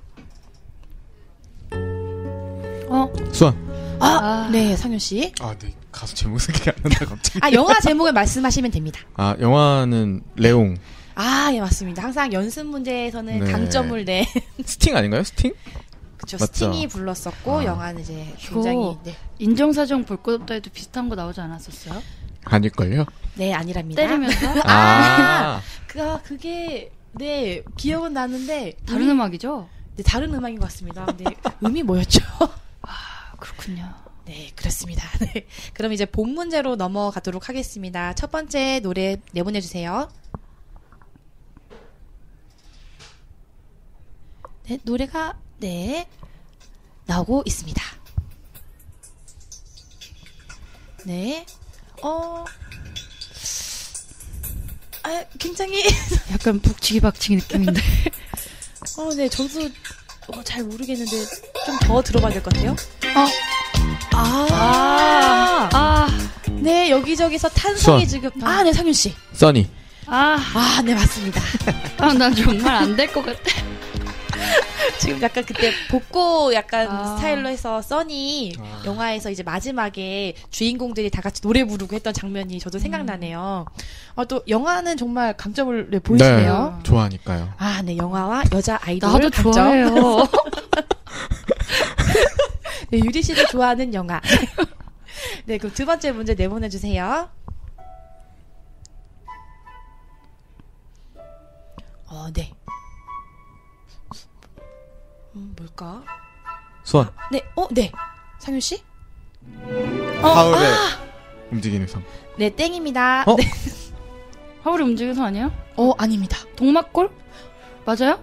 [2.89, 3.55] 어, 수원.
[3.99, 4.49] 아, 아.
[4.51, 5.31] 네, 상윤 씨.
[5.41, 5.73] 아, 네.
[5.91, 7.39] 가수 제목 생각이 안 난다, 갑자기.
[7.41, 8.99] 아, 영화 제목을 말씀하시면 됩니다.
[9.15, 10.75] 아, 영화는 레옹.
[11.15, 12.03] 아, 예, 맞습니다.
[12.03, 13.51] 항상 연습 문제에서는 네.
[13.51, 14.25] 강점을 내.
[14.65, 15.23] 스팅 아닌가요?
[15.23, 15.53] 스팅?
[16.17, 16.53] 그쵸, 맞죠?
[16.53, 17.65] 스팅이 불렀었고, 아.
[17.65, 19.15] 영화는 이제 굉장히, 네.
[19.39, 22.01] 인정사정 볼 것 없다 해도 비슷한 거 나오지 않았었어요?
[22.43, 23.05] 아닐걸요?
[23.35, 24.01] 네, 아니랍니다.
[24.01, 24.47] 때리면서?
[24.65, 25.61] 아.
[25.87, 28.75] 그, 아, 그게, 네, 기억은 나는데.
[28.85, 29.69] 다른 음이- 음악이죠?
[29.95, 31.05] 네, 다른 음악인 것 같습니다.
[31.05, 31.23] 근데
[31.63, 32.19] 음이 뭐였죠?
[33.35, 33.93] 아, 그렇군요.
[34.25, 35.03] 네, 그렇습니다.
[35.19, 35.45] 네.
[35.73, 38.13] 그럼 이제 본 문제로 넘어가도록 하겠습니다.
[38.15, 40.09] 첫 번째 노래 내보내 주세요.
[44.67, 46.07] 네, 노래가, 네,
[47.05, 47.83] 나오고 있습니다.
[51.05, 51.45] 네,
[52.01, 52.45] 어,
[55.03, 55.83] 아, 굉장히,
[56.33, 57.79] 약간 북치기 박치기 느낌인데.
[58.97, 59.69] 어, 네, 저도
[60.27, 61.11] 어, 잘 모르겠는데,
[61.65, 62.71] 좀 더 들어봐야 될 것 같아요.
[63.15, 63.25] 어,
[64.13, 66.07] 아, 아,
[66.49, 68.07] 네, 여기저기서 탄성이 수원.
[68.07, 68.43] 지금.
[68.43, 69.13] 아, 네, 상윤 씨.
[69.33, 69.69] 써니.
[70.07, 71.41] 아, 아, 네, 맞습니다.
[71.97, 73.39] 아, 난 정말 안 될 것 같아.
[74.99, 77.15] 지금 약간 그때 복고 약간 아.
[77.15, 78.83] 스타일로 해서 써니 아.
[78.85, 83.65] 영화에서 이제 마지막에 주인공들이 다 같이 노래 부르고 했던 장면이 저도 생각나네요.
[84.15, 86.73] 아, 또 영화는 정말 강점을 네, 보이시네요.
[86.77, 86.83] 네.
[86.83, 87.53] 좋아하니까요.
[87.57, 89.53] 아, 네, 영화와 여자 아이돌 나도 강점.
[89.53, 89.89] 좋아해요.
[92.91, 94.21] 네, 유리 씨도 좋아하는 영화.
[95.45, 97.29] 네, 그럼 두 번째 문제 내보내 주세요.
[102.07, 102.51] 어, 네.
[105.35, 106.01] 음, 뭘까?
[106.83, 107.09] 수원.
[107.31, 107.91] 네, 어, 네.
[108.39, 108.81] 상윤 씨?
[110.21, 110.69] 하울의
[111.51, 112.03] 움직이는 성.
[112.37, 113.23] 네, 땡입니다.
[113.27, 113.35] 어?
[113.35, 113.43] 네.
[114.63, 115.51] 하울이 움직여서 아니에요?
[115.75, 116.37] 어, 아닙니다.
[116.55, 117.09] 동막골?
[117.85, 118.19] 맞아요?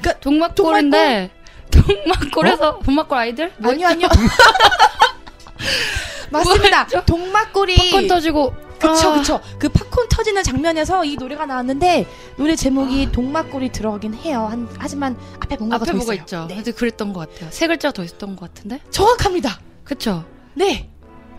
[0.00, 1.30] 그러니까 동막골인데
[1.70, 3.52] 동막골 에서 동막골 아이들?
[3.58, 4.08] 뭐 아니요, 아니요.
[6.30, 6.86] 맞습니다.
[7.04, 9.14] 동막골이 팝콘 터지고 그쵸, 아.
[9.14, 9.40] 그쵸.
[9.58, 13.12] 그 팝콘 터지는 장면에서 이 노래가 나왔는데 노래 제목이 아.
[13.12, 14.46] 동막골이 들어가긴 해요.
[14.50, 16.22] 한, 하지만 앞에 뭔가가 앞에 더 뭐가 있어요.
[16.22, 16.46] 있죠.
[16.48, 16.72] 네.
[16.72, 17.50] 그랬던 것 같아요.
[17.52, 18.80] 세 글자 더 있었던 것 같은데?
[18.90, 19.60] 정확합니다.
[19.84, 20.24] 그쵸?
[20.54, 20.88] 네.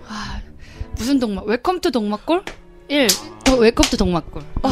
[0.07, 0.41] 아,
[0.97, 1.45] 무슨 동막?
[1.47, 2.43] 웰컴 투 동막골?
[2.87, 3.07] 1.
[3.49, 4.43] 어, 웰컴 투 동막골.
[4.63, 4.71] 와.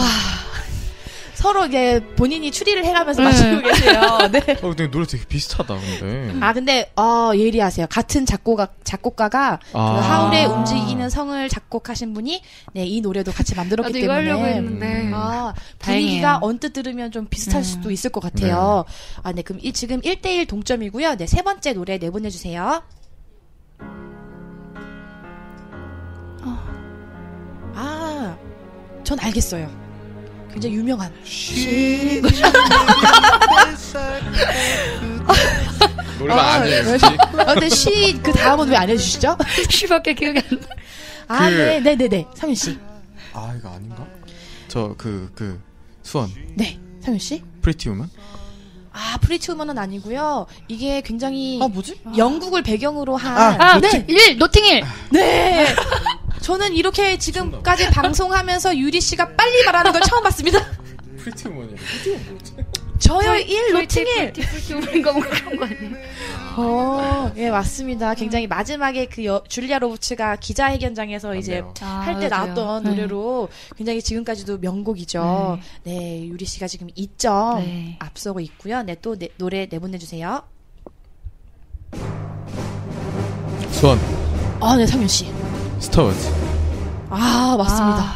[1.42, 3.30] 서로 이제 본인이 추리를 해가면서 네.
[3.30, 4.02] 맞추고 계세요.
[4.32, 4.40] 네.
[4.62, 6.36] 어, 근데 노래 되게 비슷하다, 근데.
[6.40, 7.88] 아 근데 어 예리하세요.
[7.90, 9.82] 같은 작곡가 작곡가가 그 아.
[10.02, 12.42] 하울의 움직이는 성을 작곡하신 분이
[12.74, 15.12] 네 이 노래도 같이 만들었기 나도 이거 때문에 하려고 했는데.
[15.14, 16.08] 아, 다행이에요.
[16.10, 17.64] 분위기가 언뜻 들으면 좀 비슷할 음.
[17.64, 18.84] 수도 있을 것 같아요.
[19.24, 19.42] 아, 네.
[19.44, 21.16] 그럼 이, 지금 1대1 동점이고요.
[21.16, 22.84] 네, 세 번째 노래 내보내주세요.
[27.74, 28.38] 아,
[29.04, 29.91] 전 알겠어요.
[30.54, 31.12] 굉장히 유명한.
[36.18, 37.06] 노래방 아, 아니에요, 왜- 혹시?
[37.06, 39.38] 아, 근데 쉬, 그 다음은 왜 안 해주시죠?
[39.70, 40.68] 쉬밖에 기억이 안 나.
[41.28, 42.26] 아, 그- 네, 네, 네, 네.
[42.36, 42.78] 상윤 씨.
[43.34, 44.06] 아, 이거 아닌가?
[44.68, 45.60] 저, 그, 그,
[46.04, 46.30] 수원.
[46.56, 47.42] 네, 상윤 씨.
[47.62, 48.10] 프리티 우먼?
[48.94, 50.46] 아, 프리티 우먼은 아니고요.
[50.68, 52.02] 이게 굉장히 아, 뭐지?
[52.18, 53.60] 영국을 배경으로 한.
[53.62, 54.38] 아, 네, 1.
[54.38, 54.84] 노팅힐!
[55.12, 55.66] 네.
[56.42, 60.60] 저는 이렇게 지금까지 방송하면서 유리 씨가 빨리 말하는 걸 처음 봤습니다.
[61.18, 61.76] 프리티 우먼이야.
[61.76, 62.56] 프리티 우먼 뭐지?
[63.00, 64.34] 저요 1 노팅힐.
[64.34, 65.96] 디플티인가 뭐 그런 거 아니에요?
[66.58, 68.14] 어, 예 맞습니다.
[68.14, 71.74] 굉장히 마지막에 그 여- 줄리아 로버츠가 기자회견장에서 이제 맞네요.
[71.82, 72.46] 아, 할때 맞아요.
[72.54, 72.90] 나왔던 네.
[72.92, 75.60] 노래로 굉장히 지금까지도 명곡이죠.
[75.84, 77.96] 네, 유리 씨가 지금 2점 네.
[78.00, 78.84] 앞서고 있고요.
[78.84, 80.44] 네, 또 네, 노래 내보내 주세요.
[83.72, 84.00] 수원.
[84.60, 85.26] 아, 네, 상윤 씨.
[85.82, 86.32] 스타워즈.
[87.10, 88.16] 아, 맞습니다.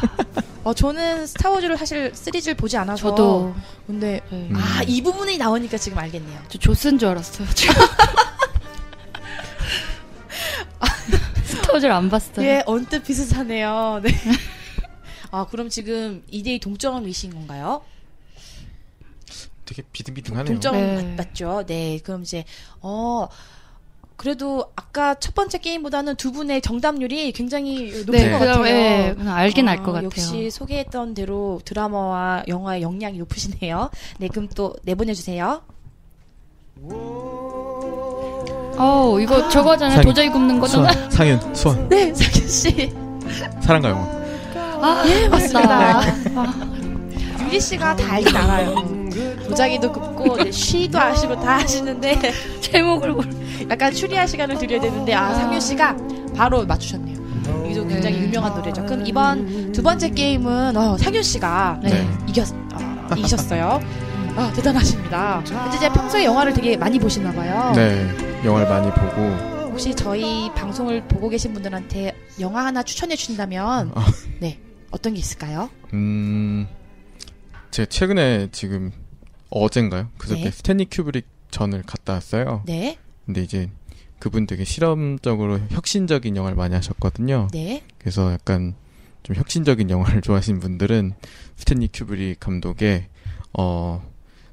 [0.64, 3.54] 어, 저는 스타워즈를 사실 시리즈를 보지 않아서 저도.
[3.86, 4.48] 근데 네.
[4.50, 4.56] 음.
[4.56, 6.40] 아, 이 부분이 나오니까 지금 알겠네요.
[6.48, 7.46] 저 조스인 줄 알았어요.
[11.44, 12.46] 스타워즈를 안 봤어요.
[12.46, 14.00] 예, 언뜻 비슷하네요.
[14.02, 14.10] 네.
[15.30, 17.82] 아, 그럼 지금 2대2 동점이신 건가요?
[19.66, 20.54] 되게 비등비등하네요.
[20.54, 20.94] 동점 네.
[21.16, 21.64] 맞, 맞죠?
[21.66, 21.98] 네.
[22.04, 22.44] 그럼 이제,
[22.80, 23.28] 어,
[24.16, 28.66] 그래도 아까 첫 번째 게임보다는 두 분의 정답률이 굉장히 높은 네, 것 그럼, 같아요.
[28.74, 30.04] 예, 그냥 알긴 아, 알것 같아요.
[30.06, 33.90] 역시 소개했던 대로 드라마와 영화의 역량이 높으시네요.
[34.18, 35.60] 네, 그럼 또 내보내주세요.
[38.78, 39.96] 어, 이거 저거잖아요.
[39.96, 40.08] 상인.
[40.08, 40.92] 도저히 굽는 거잖아.
[40.92, 41.10] 수원.
[41.10, 41.54] 상윤.
[41.54, 41.88] 수원.
[41.88, 42.92] 네, 상윤 씨.
[43.60, 44.06] 사랑과 영원.
[44.82, 46.00] 아, 예, 맞습니다.
[46.00, 48.95] 아, 유리 씨가 다 알긴 알아요.
[49.46, 53.28] 도자기도 굽고, 네, 쉬도 아시고 다 하시는데, 제목을 모르
[53.70, 55.96] 약간 추리할 시간을 드려야 되는데, 아, 상윤 씨가
[56.36, 57.16] 바로 맞추셨네요.
[57.70, 58.22] 이도 굉장히 네.
[58.24, 58.84] 유명한 노래죠.
[58.86, 62.08] 그럼 이번 두 번째 게임은, 어, 상윤 씨가 네.
[62.26, 63.80] 이겼, 어, 이기셨어요.
[64.36, 65.42] 아, 대단하십니다.
[65.46, 67.72] 근데 이제 평소에 영화를 되게 많이 보시나 봐요.
[67.74, 68.06] 네.
[68.44, 69.66] 영화를 많이 보고.
[69.70, 74.06] 혹시 저희 방송을 보고 계신 분들한테 영화 하나 추천해 주신다면, 아.
[74.40, 74.58] 네,
[74.90, 75.70] 어떤 게 있을까요?
[75.94, 76.66] 음,
[77.70, 78.90] 제가 최근에 지금
[79.50, 80.08] 어젠가요?
[80.18, 80.50] 그저께 네.
[80.50, 82.62] 스탠리 큐브릭 전을 갔다 왔어요.
[82.66, 83.70] 네, 근데 이제
[84.18, 87.48] 그분 되게 실험적으로 혁신적인 영화를 많이 하셨거든요.
[87.52, 87.82] 네.
[87.98, 88.74] 그래서 약간
[89.22, 91.14] 좀 혁신적인 영화를 좋아하시는 분들은
[91.56, 93.06] 스탠리 큐브릭 감독의
[93.58, 94.02] 어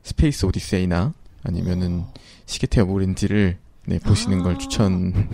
[0.03, 2.05] 스페이스 오디세이나 아니면은
[2.45, 4.43] 시계태엽 오렌지를 네, 보시는 아.
[4.43, 5.27] 걸 추천드리도록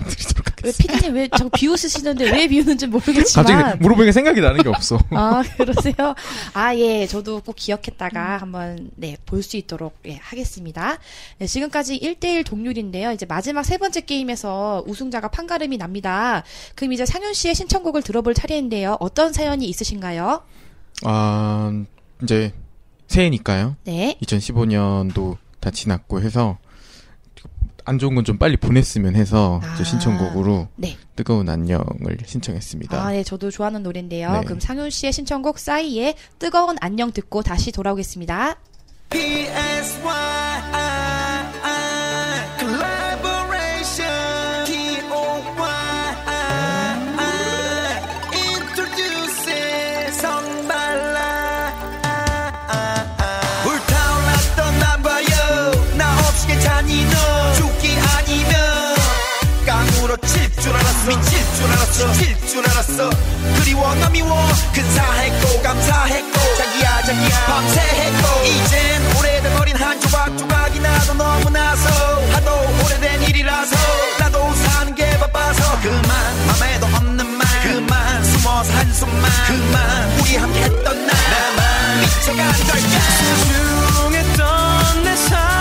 [0.64, 0.94] 왜 하겠습니다.
[0.96, 4.98] 피디님 왜 자꾸 비웃으시는데 왜 비웃는지 모르겠지만 갑자기 물어보니까 생각이 나는 게 없어.
[5.12, 6.16] 아 그러세요?
[6.54, 10.98] 아 예, 저도 꼭 기억했다가 한번 네 볼 수 있도록 예 하겠습니다.
[11.38, 13.12] 네, 지금까지 1대1 동률인데요.
[13.12, 16.44] 이제 마지막 세 번째 게임에서 우승자가 판가름이 납니다.
[16.74, 18.98] 그럼 이제 상윤 씨의 신청곡을 들어볼 차례인데요.
[19.00, 20.42] 어떤 사연이 있으신가요?
[21.06, 21.84] 아,
[22.24, 22.52] 이제
[23.08, 23.76] 새해니까요.
[23.86, 26.58] 네, 2015년도 다 지났고 해서
[27.90, 29.84] 안 좋은 건 좀 빨리 보냈으면 해서 아.
[29.84, 30.96] 신청곡으로 네.
[31.16, 33.02] 뜨거운 안녕을 신청했습니다.
[33.02, 34.32] 아, 네, 저도 좋아하는 노래인데요.
[34.34, 34.42] 네.
[34.44, 38.58] 그럼 상윤 씨의 신청곡 싸이의 뜨거운 안녕 듣고 다시 돌아오겠습니다.
[39.10, 40.12] PSY
[62.08, 63.10] 미칠 줄 알았어.
[63.58, 64.48] 그리워 너 미워.
[64.74, 66.40] 근사했고 감사했고.
[66.58, 67.46] 자기야 자기야.
[67.46, 68.46] 밤새 했고.
[68.46, 71.90] 이젠 오래된 어린 한 조각 조각이 나도 너무나서.
[72.32, 72.52] 하도
[72.86, 73.76] 오래된 일이라서.
[74.20, 75.80] 나도 사는 게 바빠서.
[75.82, 77.48] 그만 맘에도 없는 말.
[77.64, 79.32] 그만 숨어서 한숨만.
[79.48, 81.16] 그만 우리 함께 했던 날.
[81.16, 83.00] 나만 미쳐간 걸까
[83.36, 85.59] 소중했던 내사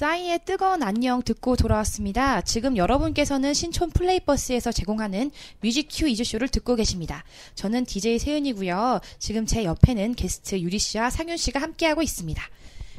[0.00, 2.40] 싸이의 뜨거운 안녕 듣고 돌아왔습니다.
[2.40, 7.22] 지금 여러분께서는 신촌 플레이버스에서 제공하는 뮤직 퀴즈쇼를 듣고 계십니다.
[7.54, 9.00] 저는 DJ 세은이고요.
[9.18, 12.42] 지금 제 옆에는 게스트 유리 씨와 상윤 씨가 함께하고 있습니다.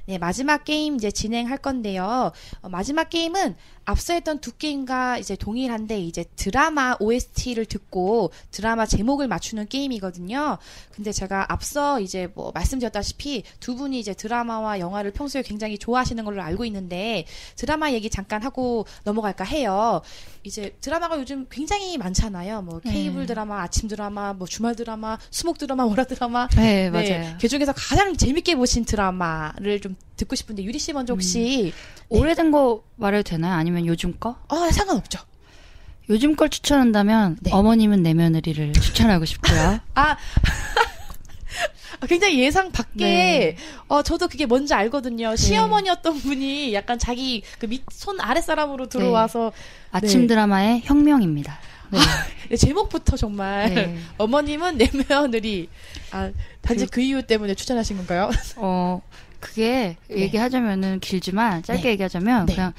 [0.06, 2.32] 네, 마지막 게임 이제 진행할 건데요.
[2.62, 9.28] 어, 마지막 게임은 앞서 했던 두 게임과 이제 동일한데 이제 드라마 OST를 듣고 드라마 제목을
[9.28, 10.58] 맞추는 게임이거든요.
[10.91, 16.41] 근데 제가 앞서 이제 뭐 말씀드렸다시피 두 분이 이제 드라마와 영화를 평소에 굉장히 좋아하시는 걸로
[16.41, 20.02] 알고 있는데 드라마 얘기 잠깐 하고 넘어갈까 해요.
[20.44, 22.62] 이제 드라마가 요즘 굉장히 많잖아요.
[22.63, 23.28] 뭐 케이블 네.
[23.28, 26.48] 드라마, 아침 드라마, 뭐 주말 드라마, 수목 드라마, 월화 드라마.
[26.56, 27.38] 네, 네, 맞아요.
[27.39, 31.74] 그 중에서 가장 재밌게 보신 드라마를 좀 듣고 싶은데 유리 씨 먼저 혹시
[32.10, 33.56] 오래된 거 말해도 되나요?
[33.56, 34.38] 아니면 요즘 거?
[34.50, 35.20] 아 상관없죠.
[36.10, 37.52] 요즘 걸 추천한다면 네.
[37.54, 39.80] 어머님은 내 며느리를 추천하고 싶고요.
[39.94, 40.18] 아
[42.08, 43.56] 굉장히 예상 밖에 네.
[43.88, 45.36] 어 저도 그게 뭔지 알거든요.
[45.36, 49.52] 시어머니였던 분이 약간 자기 그 밑 손 아랫 사람으로 들어와서
[49.92, 50.28] 아침 네.
[50.28, 51.60] 드라마의 혁명입니다.
[51.92, 52.00] 네.
[52.50, 53.98] 네, 제목부터 정말 네.
[54.18, 55.70] 어머님은 내 며느리
[56.12, 56.32] 아
[56.62, 58.32] 단지 그, 이유 때문에 추천하신 건가요?
[58.56, 59.02] 어,
[59.40, 61.90] 그게 얘기하자면은 길지만 짧게 네.
[61.92, 62.56] 얘기하자면 네.
[62.56, 62.74] 그냥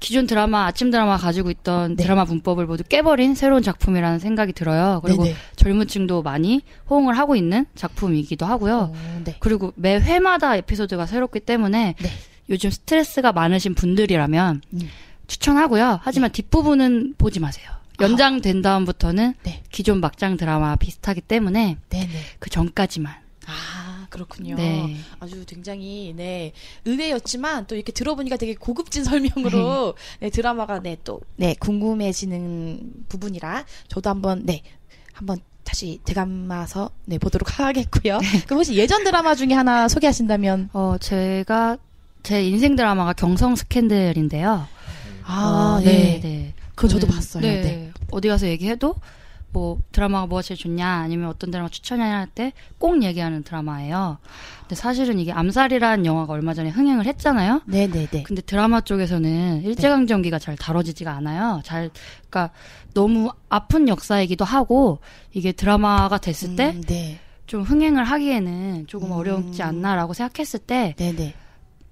[0.00, 2.02] 기존 드라마, 아침 드라마 가지고 있던 네.
[2.02, 5.00] 드라마 문법을 모두 깨버린 새로운 작품이라는 생각이 들어요.
[5.04, 5.36] 그리고 네네.
[5.56, 8.92] 젊은 층도 많이 호응을 하고 있는 작품이기도 하고요.
[8.94, 9.36] 어, 네.
[9.40, 12.10] 그리고 매 회마다 에피소드가 새롭기 때문에 네.
[12.48, 14.88] 요즘 스트레스가 많으신 분들이라면 음.
[15.26, 16.00] 추천하고요.
[16.02, 17.70] 하지만 뒷부분은 보지 마세요.
[18.00, 19.62] 연장된 다음부터는 네.
[19.70, 22.08] 기존 막장 드라마 비슷하기 때문에 네네.
[22.38, 23.12] 그 전까지만.
[23.46, 23.85] 아
[24.16, 24.56] 그렇군요.
[24.56, 24.96] 네.
[25.20, 26.52] 아주 굉장히 네
[26.84, 34.42] 의외였지만 또 이렇게 들어보니까 되게 고급진 설명으로 네, 드라마가 네또 네 궁금해지는 부분이라 저도 한번
[34.46, 34.62] 네
[35.12, 38.18] 한번 다시 되감아서 네 보도록 하겠고요.
[38.46, 41.76] 그럼 혹시 예전 드라마 중에 하나 소개하신다면 어, 제가
[42.22, 44.66] 제 인생 드라마가 경성 스캔들인데요.
[45.24, 46.20] 아 어, 네.
[46.22, 46.54] 네.
[46.74, 47.42] 그거 저도 저는- 봤어요.
[47.42, 47.60] 네.
[47.62, 47.90] 네.
[48.10, 48.94] 어디 가서 얘기해도
[49.52, 54.18] 뭐 드라마가 뭐가 제일 좋냐 아니면 어떤 드라마 추천하냐 할 때 꼭 얘기하는 드라마예요.
[54.60, 57.62] 근데 사실은 이게 암살이라는 영화가 얼마 전에 흥행을 했잖아요.
[57.66, 58.24] 네네네.
[58.24, 61.62] 근데 드라마 쪽에서는 일제강점기가 잘 다뤄지지가 않아요.
[61.64, 61.90] 잘,
[62.28, 62.50] 그러니까
[62.92, 64.98] 너무 아픈 역사이기도 하고
[65.32, 67.18] 이게 드라마가 됐을 때 음, 네.
[67.46, 69.12] 좀 흥행을 하기에는 조금 음.
[69.12, 71.34] 어렵지 않나라고 생각했을 때 네네.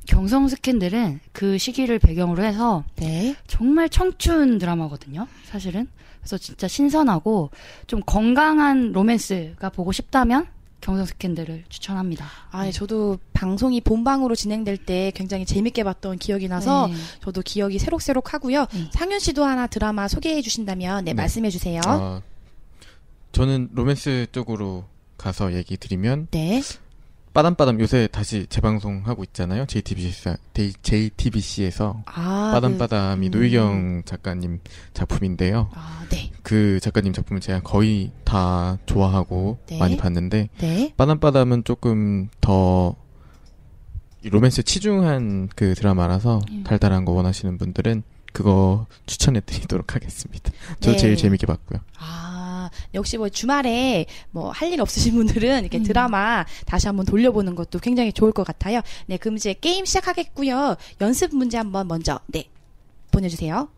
[0.06, 3.34] 경성 스캔들은 그 시기를 배경으로 해서 네.
[3.46, 5.26] 정말 청춘 드라마거든요.
[5.44, 5.88] 사실은.
[6.24, 7.50] 그래서 진짜 신선하고
[7.86, 10.46] 좀 건강한 로맨스가 보고 싶다면
[10.80, 12.26] 경성 스캔들을 추천합니다.
[12.50, 16.94] 아, 네, 저도 방송이 본방으로 진행될 때 굉장히 재밌게 봤던 기억이 나서 네.
[17.22, 18.66] 저도 기억이 새록새록 하고요.
[18.72, 18.90] 네.
[18.92, 21.14] 상윤 씨도 하나 드라마 소개해 주신다면 네, 네.
[21.14, 21.80] 말씀해 주세요.
[21.86, 22.22] 어,
[23.32, 24.84] 저는 로맨스 쪽으로
[25.16, 26.60] 가서 얘기 드리면 네.
[27.34, 29.66] 빠담빠담 요새 다시 재방송하고 있잖아요.
[29.66, 30.36] JTBC,
[30.82, 33.40] JTBC에서 아, 빠담빠담이 그, 음.
[33.40, 34.60] 노희경 작가님
[34.94, 35.68] 작품인데요.
[35.72, 36.30] 그, 아, 네.
[36.44, 39.78] 그 작가님 작품을 제가 거의 다 좋아하고 네.
[39.78, 40.94] 많이 봤는데 네.
[40.96, 42.94] 빠담빠담은 조금 더이
[44.22, 46.62] 로맨스 치중한 그 드라마라서 음.
[46.62, 50.52] 달달한 거 원하시는 분들은 그거 추천해 드리도록 하겠습니다.
[50.80, 50.96] 저 네.
[50.96, 51.80] 제일 재밌게 봤고요.
[51.98, 52.33] 아,
[52.94, 55.82] 역시 뭐 주말에 뭐 할 일 없으신 분들은 이렇게 음.
[55.84, 58.80] 드라마 다시 한번 돌려보는 것도 굉장히 좋을 것 같아요.
[59.06, 60.76] 네, 그럼 이제 게임 시작하겠고요.
[61.00, 62.48] 연습 문제 한번 먼저 네
[63.10, 63.68] 보내주세요.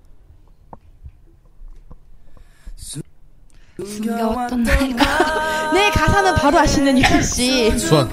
[3.85, 7.79] 숨겨왔던 나이가 네, 가사는 바로 아시는 유현 씨.
[7.79, 8.11] 수학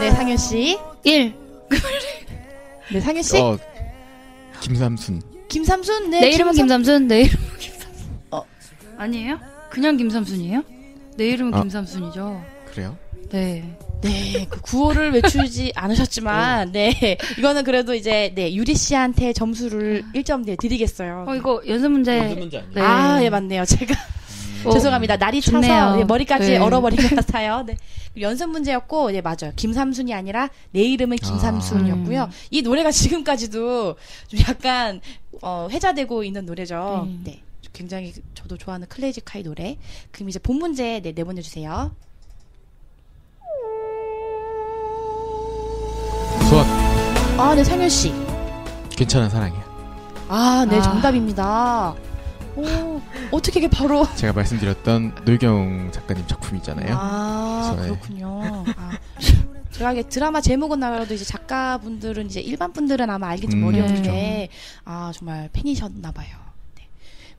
[0.00, 0.78] 네, 상윤 씨.
[1.04, 1.34] 1.
[2.92, 3.36] 네, 상윤 씨.
[3.38, 3.58] 어
[4.60, 6.10] 김삼순 김삼순.
[6.10, 8.20] 네, 내 이름은 김삼- 김삼순, 내 이름은 김삼순.
[8.30, 8.42] 어.
[8.96, 9.38] 아니에요?
[9.72, 10.62] 그냥 김삼순이에요?
[11.16, 11.62] 내 이름은 아.
[11.62, 12.42] 김삼순이죠.
[12.66, 12.96] 그래요?
[13.30, 13.64] 네.
[14.02, 20.56] 네, 그 구호를 외치지 않으셨지만, 네, 이거는 그래도 이제 네 유리 씨한테 점수를 1점 네,
[20.56, 21.24] 드리겠어요.
[21.28, 22.20] 어, 이거 연습 문제.
[22.20, 22.48] 아니에요?
[22.74, 22.80] 네.
[22.82, 23.64] 아, 예, 맞네요.
[23.64, 23.94] 제가
[24.64, 25.16] 어, 죄송합니다.
[25.16, 25.96] 날이 차서 좋네요.
[26.00, 26.58] 예, 머리까지 네.
[26.58, 27.62] 얼어버린 것 같아요.
[27.66, 27.76] 네.
[28.20, 29.52] 연습 문제였고, 네, 맞아요.
[29.56, 32.24] 김삼순이 아니라 내 이름은 김삼순이었고요.
[32.24, 32.30] 음.
[32.50, 33.96] 이 노래가 지금까지도
[34.28, 35.00] 좀 약간
[35.40, 37.06] 어, 회자되고 있는 노래죠.
[37.06, 37.22] 음.
[37.24, 37.40] 네.
[37.82, 39.76] 굉장히 저도 좋아하는 클래식하이 노래.
[40.12, 41.92] 그럼 이제 본 문제 네, 내보내주세요.
[46.48, 46.66] 수학
[47.38, 48.12] 아, 네, 상윤 씨.
[48.90, 49.64] 괜찮은 사랑이야.
[50.28, 50.82] 아, 네, 아.
[50.82, 51.94] 정답입니다.
[52.54, 53.00] 오,
[53.32, 54.06] 어떻게 이게 바로.
[54.14, 56.94] 제가 말씀드렸던 노희경 작가님 작품이잖아요.
[56.96, 57.98] 아, 그래서, 네.
[57.98, 58.64] 그렇군요.
[58.76, 58.90] 아,
[59.72, 64.50] 제가 이게 드라마 제목은 나가도 이제 작가분들은 이제 일반 분들은 아마 알기 좀 음, 어려운데,
[64.84, 66.51] 아, 정말 팬이셨나봐요.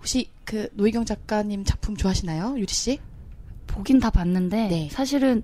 [0.03, 0.05] 네.
[0.05, 2.55] 혹시 그 노희경 작가님 작품 좋아하시나요?
[2.57, 2.99] 유리 씨?
[3.67, 4.89] 보긴 다 봤는데 네.
[4.91, 5.43] 사실은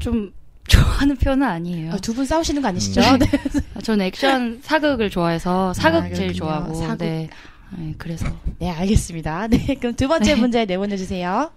[0.00, 0.32] 좀
[0.68, 1.96] 좋아하는 편은 아니에요.
[1.98, 3.00] 두분 싸우시는 거 아니시죠?
[3.00, 3.18] 음.
[3.20, 3.26] 네.
[3.82, 6.34] 저는 액션 사극을 좋아해서 사극 아, 제일.
[6.34, 6.98] 좋아하고 사극.
[6.98, 7.30] 네.
[7.78, 8.26] 네, 그래서
[8.58, 9.46] 네, 알겠습니다.
[9.48, 10.40] 네, 그럼 두 번째 네.
[10.40, 11.50] 문제 내보내 주세요.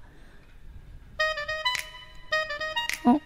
[3.05, 3.09] 어?
[3.09, 3.19] 어?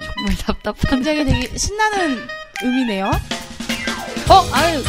[0.00, 0.90] 정말 답답한.
[0.90, 2.26] 굉장히 되게 신나는
[2.64, 3.06] 음이네요.
[3.06, 4.82] 어, 아유,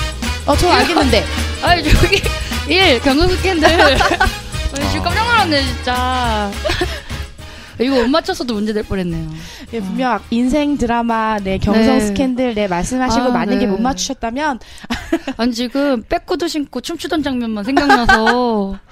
[0.48, 1.26] 어, 저 알겠는데.
[1.62, 2.22] 아유 저기
[2.70, 3.68] 일 경성 스캔들.
[3.70, 6.52] 아니, 지금 깜짝 놀랐네 진짜.
[7.80, 9.30] 이거 못 맞췄어도 문제 될 뻔했네요.
[9.72, 12.00] 네, 분명 인생 드라마, 네, 경성 네.
[12.00, 13.68] 스캔들, 네, 말씀하시고 아, 만약에 네.
[13.68, 14.60] 못 맞추셨다면,
[15.38, 18.80] 아니 지금 백구두 신고 춤추던 장면만 생각나서.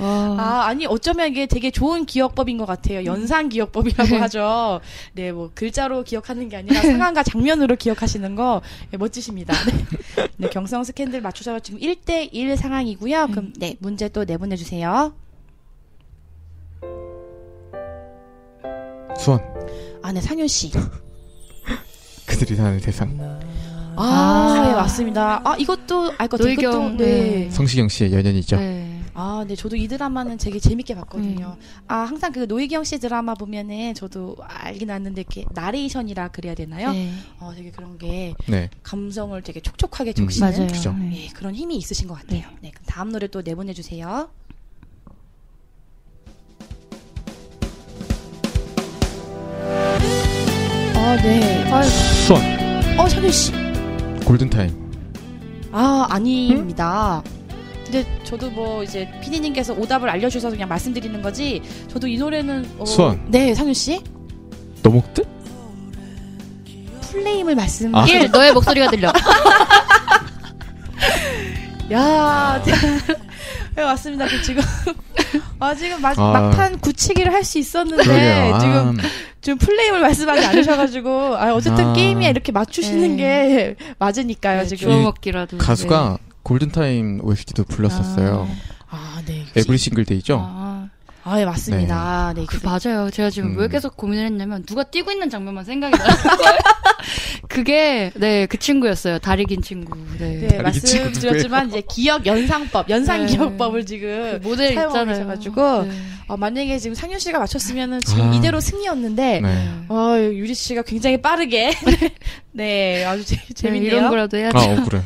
[0.00, 0.36] 와.
[0.38, 3.04] 아, 아니, 어쩌면 이게 되게 좋은 기억법인 것 같아요.
[3.04, 4.80] 연상 기억법이라고 하죠.
[5.12, 9.54] 네, 뭐, 글자로 기억하는 게 아니라 상황과 장면으로 기억하시는 거, 네, 멋지십니다.
[9.66, 10.28] 네.
[10.38, 13.28] 네, 경성 스캔들 맞추셔서 지금 1대1 상황이고요.
[13.28, 15.12] 그럼, 네, 문제 또 내보내 주세요.
[19.18, 19.40] 수원
[20.02, 20.70] 아, 네, 상윤 씨.
[22.26, 23.18] 그들이 사는 세상
[23.96, 24.66] 아, 아.
[24.66, 25.42] 네, 맞습니다.
[25.44, 26.52] 아, 이것도 알것 같아요.
[26.52, 27.04] 이것도, 노희경, 네.
[27.04, 27.50] 네.
[27.50, 28.56] 성시경 씨의 연연이죠.
[28.56, 28.89] 네.
[29.22, 31.58] 아, 네, 저도 이 드라마는 되게 재밌게 봤거든요.
[31.88, 36.90] 아, 항상 그 노희경 씨 드라마 보면은 저도 알긴 아는데 이렇게 나레이션이라 그래야 되나요?
[36.92, 37.12] 네.
[37.38, 38.70] 어, 되게 그런 게 네.
[38.82, 40.68] 감성을 되게 촉촉하게 음, 적시는.
[40.68, 40.94] 그죠.
[40.94, 41.24] 네.
[41.24, 42.48] 예, 그런 힘이 있으신 것 같아요.
[42.62, 44.30] 네, 그럼 다음 노래 또 내보내 주세요.
[50.94, 51.70] 아, 네.
[51.70, 52.40] 아, 수원
[52.98, 53.52] 어, 상윤 씨.
[54.24, 54.90] 골든타임
[55.72, 57.22] 아, 아닙니다.
[57.90, 61.60] 근데 저도 뭐 이제 피디님께서 오답을 알려주셔서 그냥 말씀드리는 거지.
[61.88, 63.20] 저도 이 노래는 어, 수원.
[63.28, 64.00] 네, 상윤 씨.
[64.82, 65.24] 노목들?
[67.10, 67.92] 닉네임을 말씀.
[67.94, 68.06] 아.
[68.06, 69.12] 일 너의 목소리가 들려.
[71.92, 72.62] 야,
[73.74, 74.26] 네, 맞습니다.
[74.26, 74.62] 그 지금
[75.58, 76.32] 아 지금 마, 아.
[76.32, 78.58] 막판 굳히기를 할 수 있었는데 그러게요.
[78.60, 79.02] 지금 아,
[79.40, 81.92] 지금 닉네임을 말씀하지 않으셔가지고 아 어쨌든 아.
[81.92, 84.90] 게임에 이렇게 맞추시는 게 맞으니까요 지금.
[84.90, 85.58] 주워 먹기라도.
[85.58, 86.18] 가수가
[86.50, 88.48] 골든타임 OST도 불렀었어요.
[88.88, 89.44] 아 네.
[89.54, 90.40] 에브리 싱글 데이죠?
[90.44, 90.88] 아,
[91.22, 92.32] 아 예, 맞습니다.
[92.34, 92.44] 네.
[92.44, 93.08] 그 맞아요.
[93.08, 93.56] 제가 지금 음.
[93.56, 96.08] 왜 계속 고민을 했냐면 누가 뛰고 있는 장면만 생각이 나요.
[97.48, 99.20] 그게 네 그 친구였어요.
[99.20, 99.96] 다리 긴 친구.
[100.18, 100.48] 네.
[100.48, 103.32] 네, 말씀드렸지만 이제 기억 연상법, 연상 네.
[103.32, 105.06] 기억법을 지금 그 모델 있잖아요.
[105.06, 105.90] 계셔가지고 네.
[106.26, 108.34] 어, 만약에 지금 상윤 씨가 맞췄으면은 지금 아.
[108.34, 109.68] 이대로 승리였는데 네.
[109.88, 111.70] 어, 유리 씨가 굉장히 빠르게
[112.50, 113.88] 네 아주 재, 네, 재밌네요.
[113.92, 114.58] 이런 거라도 해야죠.
[114.58, 115.02] 아, 억울해.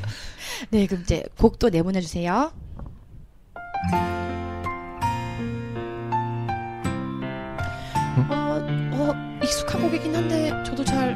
[0.71, 2.53] 네, 그럼 이제 곡도 내보내 주세요.
[8.29, 9.13] 어, 어,
[9.43, 11.15] 익숙한 곡이긴 한데 저도 잘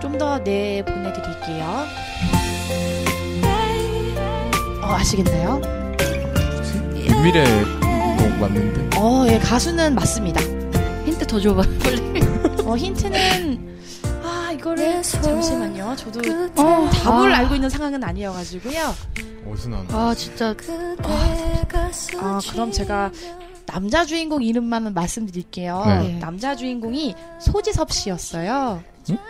[0.00, 1.64] 좀 더 내보내 드릴게요.
[4.82, 5.60] 어, 아시겠나요?
[6.94, 7.44] 윤미래
[8.18, 8.96] 곡 맞는데.
[8.98, 10.40] 어, 예, 가수는 맞습니다.
[11.04, 11.62] 힌트 더 줘봐.
[11.82, 12.00] 빨리.
[12.64, 13.63] 어, 힌트는 아,
[14.64, 15.94] 이거를 잠시만요.
[15.96, 16.20] 저도
[16.56, 17.38] 어, 답을 아.
[17.38, 18.94] 알고 있는 상황은 아니어가지고요.
[19.50, 20.54] 어디서 나온 아 진짜
[22.18, 23.10] 아, 그럼 제가
[23.66, 25.84] 남자 주인공 이름만은 말씀드릴게요.
[25.86, 26.18] 네.
[26.18, 28.82] 남자 주인공이 소지섭 씨였어요.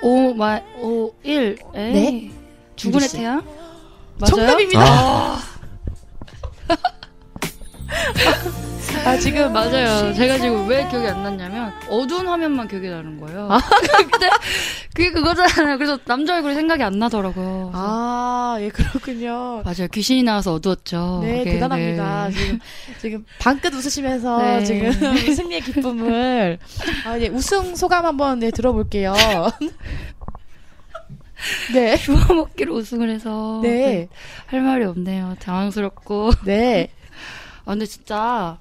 [0.03, 2.30] 오마 오일 네.
[2.76, 3.16] 죽은의 씨.
[3.16, 3.39] 태양?
[4.20, 4.30] 맞아요?
[4.37, 4.80] 정답입니다.
[4.85, 5.41] 아,
[9.05, 10.14] 아, 지금 맞아요.
[10.14, 13.49] 제가 지금 왜 기억이 안 났냐면 어두운 화면만 기억이 나는 거예요.
[14.11, 14.30] 근데
[14.95, 15.76] 그게 그거잖아요.
[15.76, 17.70] 그래서 남자 얼굴이 생각이 안 나더라고요.
[17.74, 19.62] 아, 예, 그렇군요.
[19.64, 19.88] 맞아요.
[19.92, 21.20] 귀신이 나와서 어두웠죠.
[21.22, 22.28] 네, 그게, 대단합니다.
[22.28, 22.34] 네.
[22.34, 22.59] 지금,
[23.01, 24.64] 지금 방긋 웃으시면서 네.
[24.64, 24.92] 지금
[25.34, 26.59] 승리의 기쁨을,
[27.07, 29.14] 아, 네, 우승 소감 한번 네, 들어볼게요.
[31.74, 31.97] 네.
[31.97, 34.09] 주워 먹기로 우승을 해서 네.
[34.47, 35.36] 할 말이 없네요.
[35.40, 36.30] 당황스럽고.
[36.45, 36.88] 네.
[37.66, 38.59] 아, 근데 진짜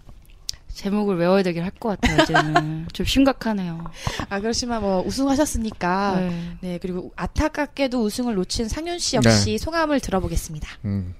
[0.74, 2.21] 제목을 외워야 되긴 할 것 같아요.
[2.24, 3.84] 이제는 좀 심각하네요.
[4.30, 6.15] 아, 그렇지만 뭐, 우승하셨으니까.
[6.19, 6.57] 네.
[6.61, 6.78] 네.
[6.82, 10.67] 그리고 안타깝게도 우승을 놓친 상윤 씨 역시 소감을 들어보겠습니다.
[10.86, 11.15] 음.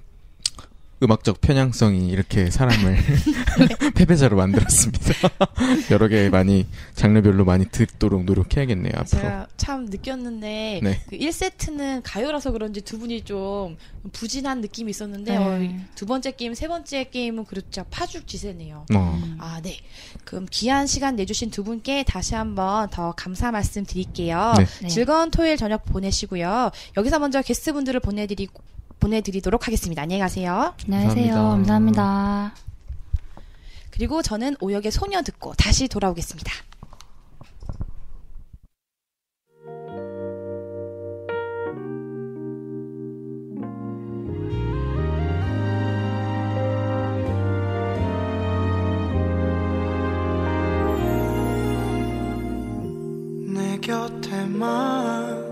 [1.04, 2.96] 음악적 편향성이 이렇게 사람을
[3.94, 5.14] 패배자로 만들었습니다.
[5.90, 9.20] 여러 개 많이 장르별로 많이 듣도록 노력해야겠네요 앞으로.
[9.20, 11.00] 제가 참 느꼈는데 네.
[11.08, 13.76] 그 1세트는 가요라서 그런지 두 분이 좀
[14.12, 15.44] 부진한 느낌이 있었는데 네.
[15.44, 18.86] 어, 두 번째 게임, 세 번째 게임은 그렇죠 파죽지세네요.
[18.94, 19.36] 어.
[19.38, 19.78] 아, 네.
[20.24, 24.54] 그럼 귀한 시간 내주신 두 분께 다시 한번 더 감사 말씀 드릴게요.
[24.58, 24.66] 네.
[24.82, 24.88] 네.
[24.88, 26.70] 즐거운 토요일 저녁 보내시고요.
[26.96, 28.73] 여기서 먼저 게스트분들을 보내드리고
[29.04, 30.00] 보내드리도록 하겠습니다.
[30.00, 30.74] 안녕히 가세요.
[30.86, 31.34] 안녕하세요.
[31.34, 32.54] 감사합니다.
[33.90, 36.52] 그리고 저는 오역의 소녀 듣고 다시 돌아오겠습니다.
[53.82, 55.43] 곁에만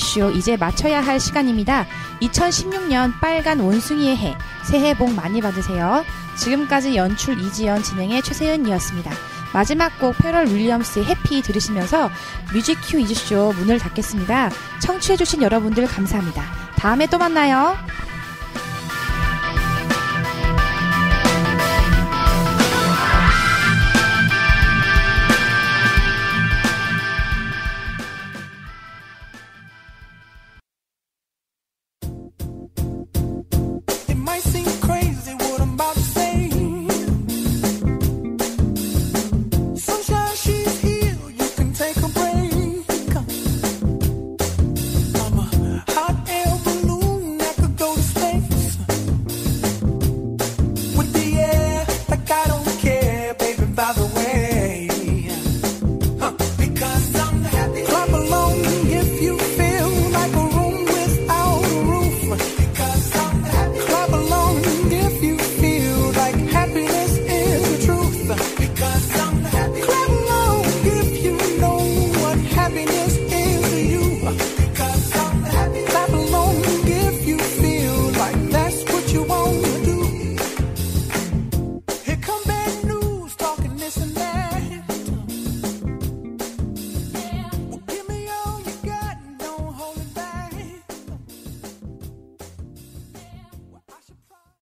[0.00, 1.86] 이즈쇼 이제 마쳐야 할 시간입니다.
[2.22, 6.04] 2016년 빨간 원숭이의 해, 새해 복 많이 받으세요.
[6.36, 9.10] 지금까지 연출 이지연 진행의 최세은이었습니다.
[9.52, 12.10] 마지막 곡 페럴 윌리엄스의 해피 들으시면서
[12.52, 14.50] 뮤직큐 이즈쇼 문을 닫겠습니다.
[14.80, 16.42] 청취해주신 여러분들 감사합니다.
[16.76, 17.76] 다음에 또 만나요.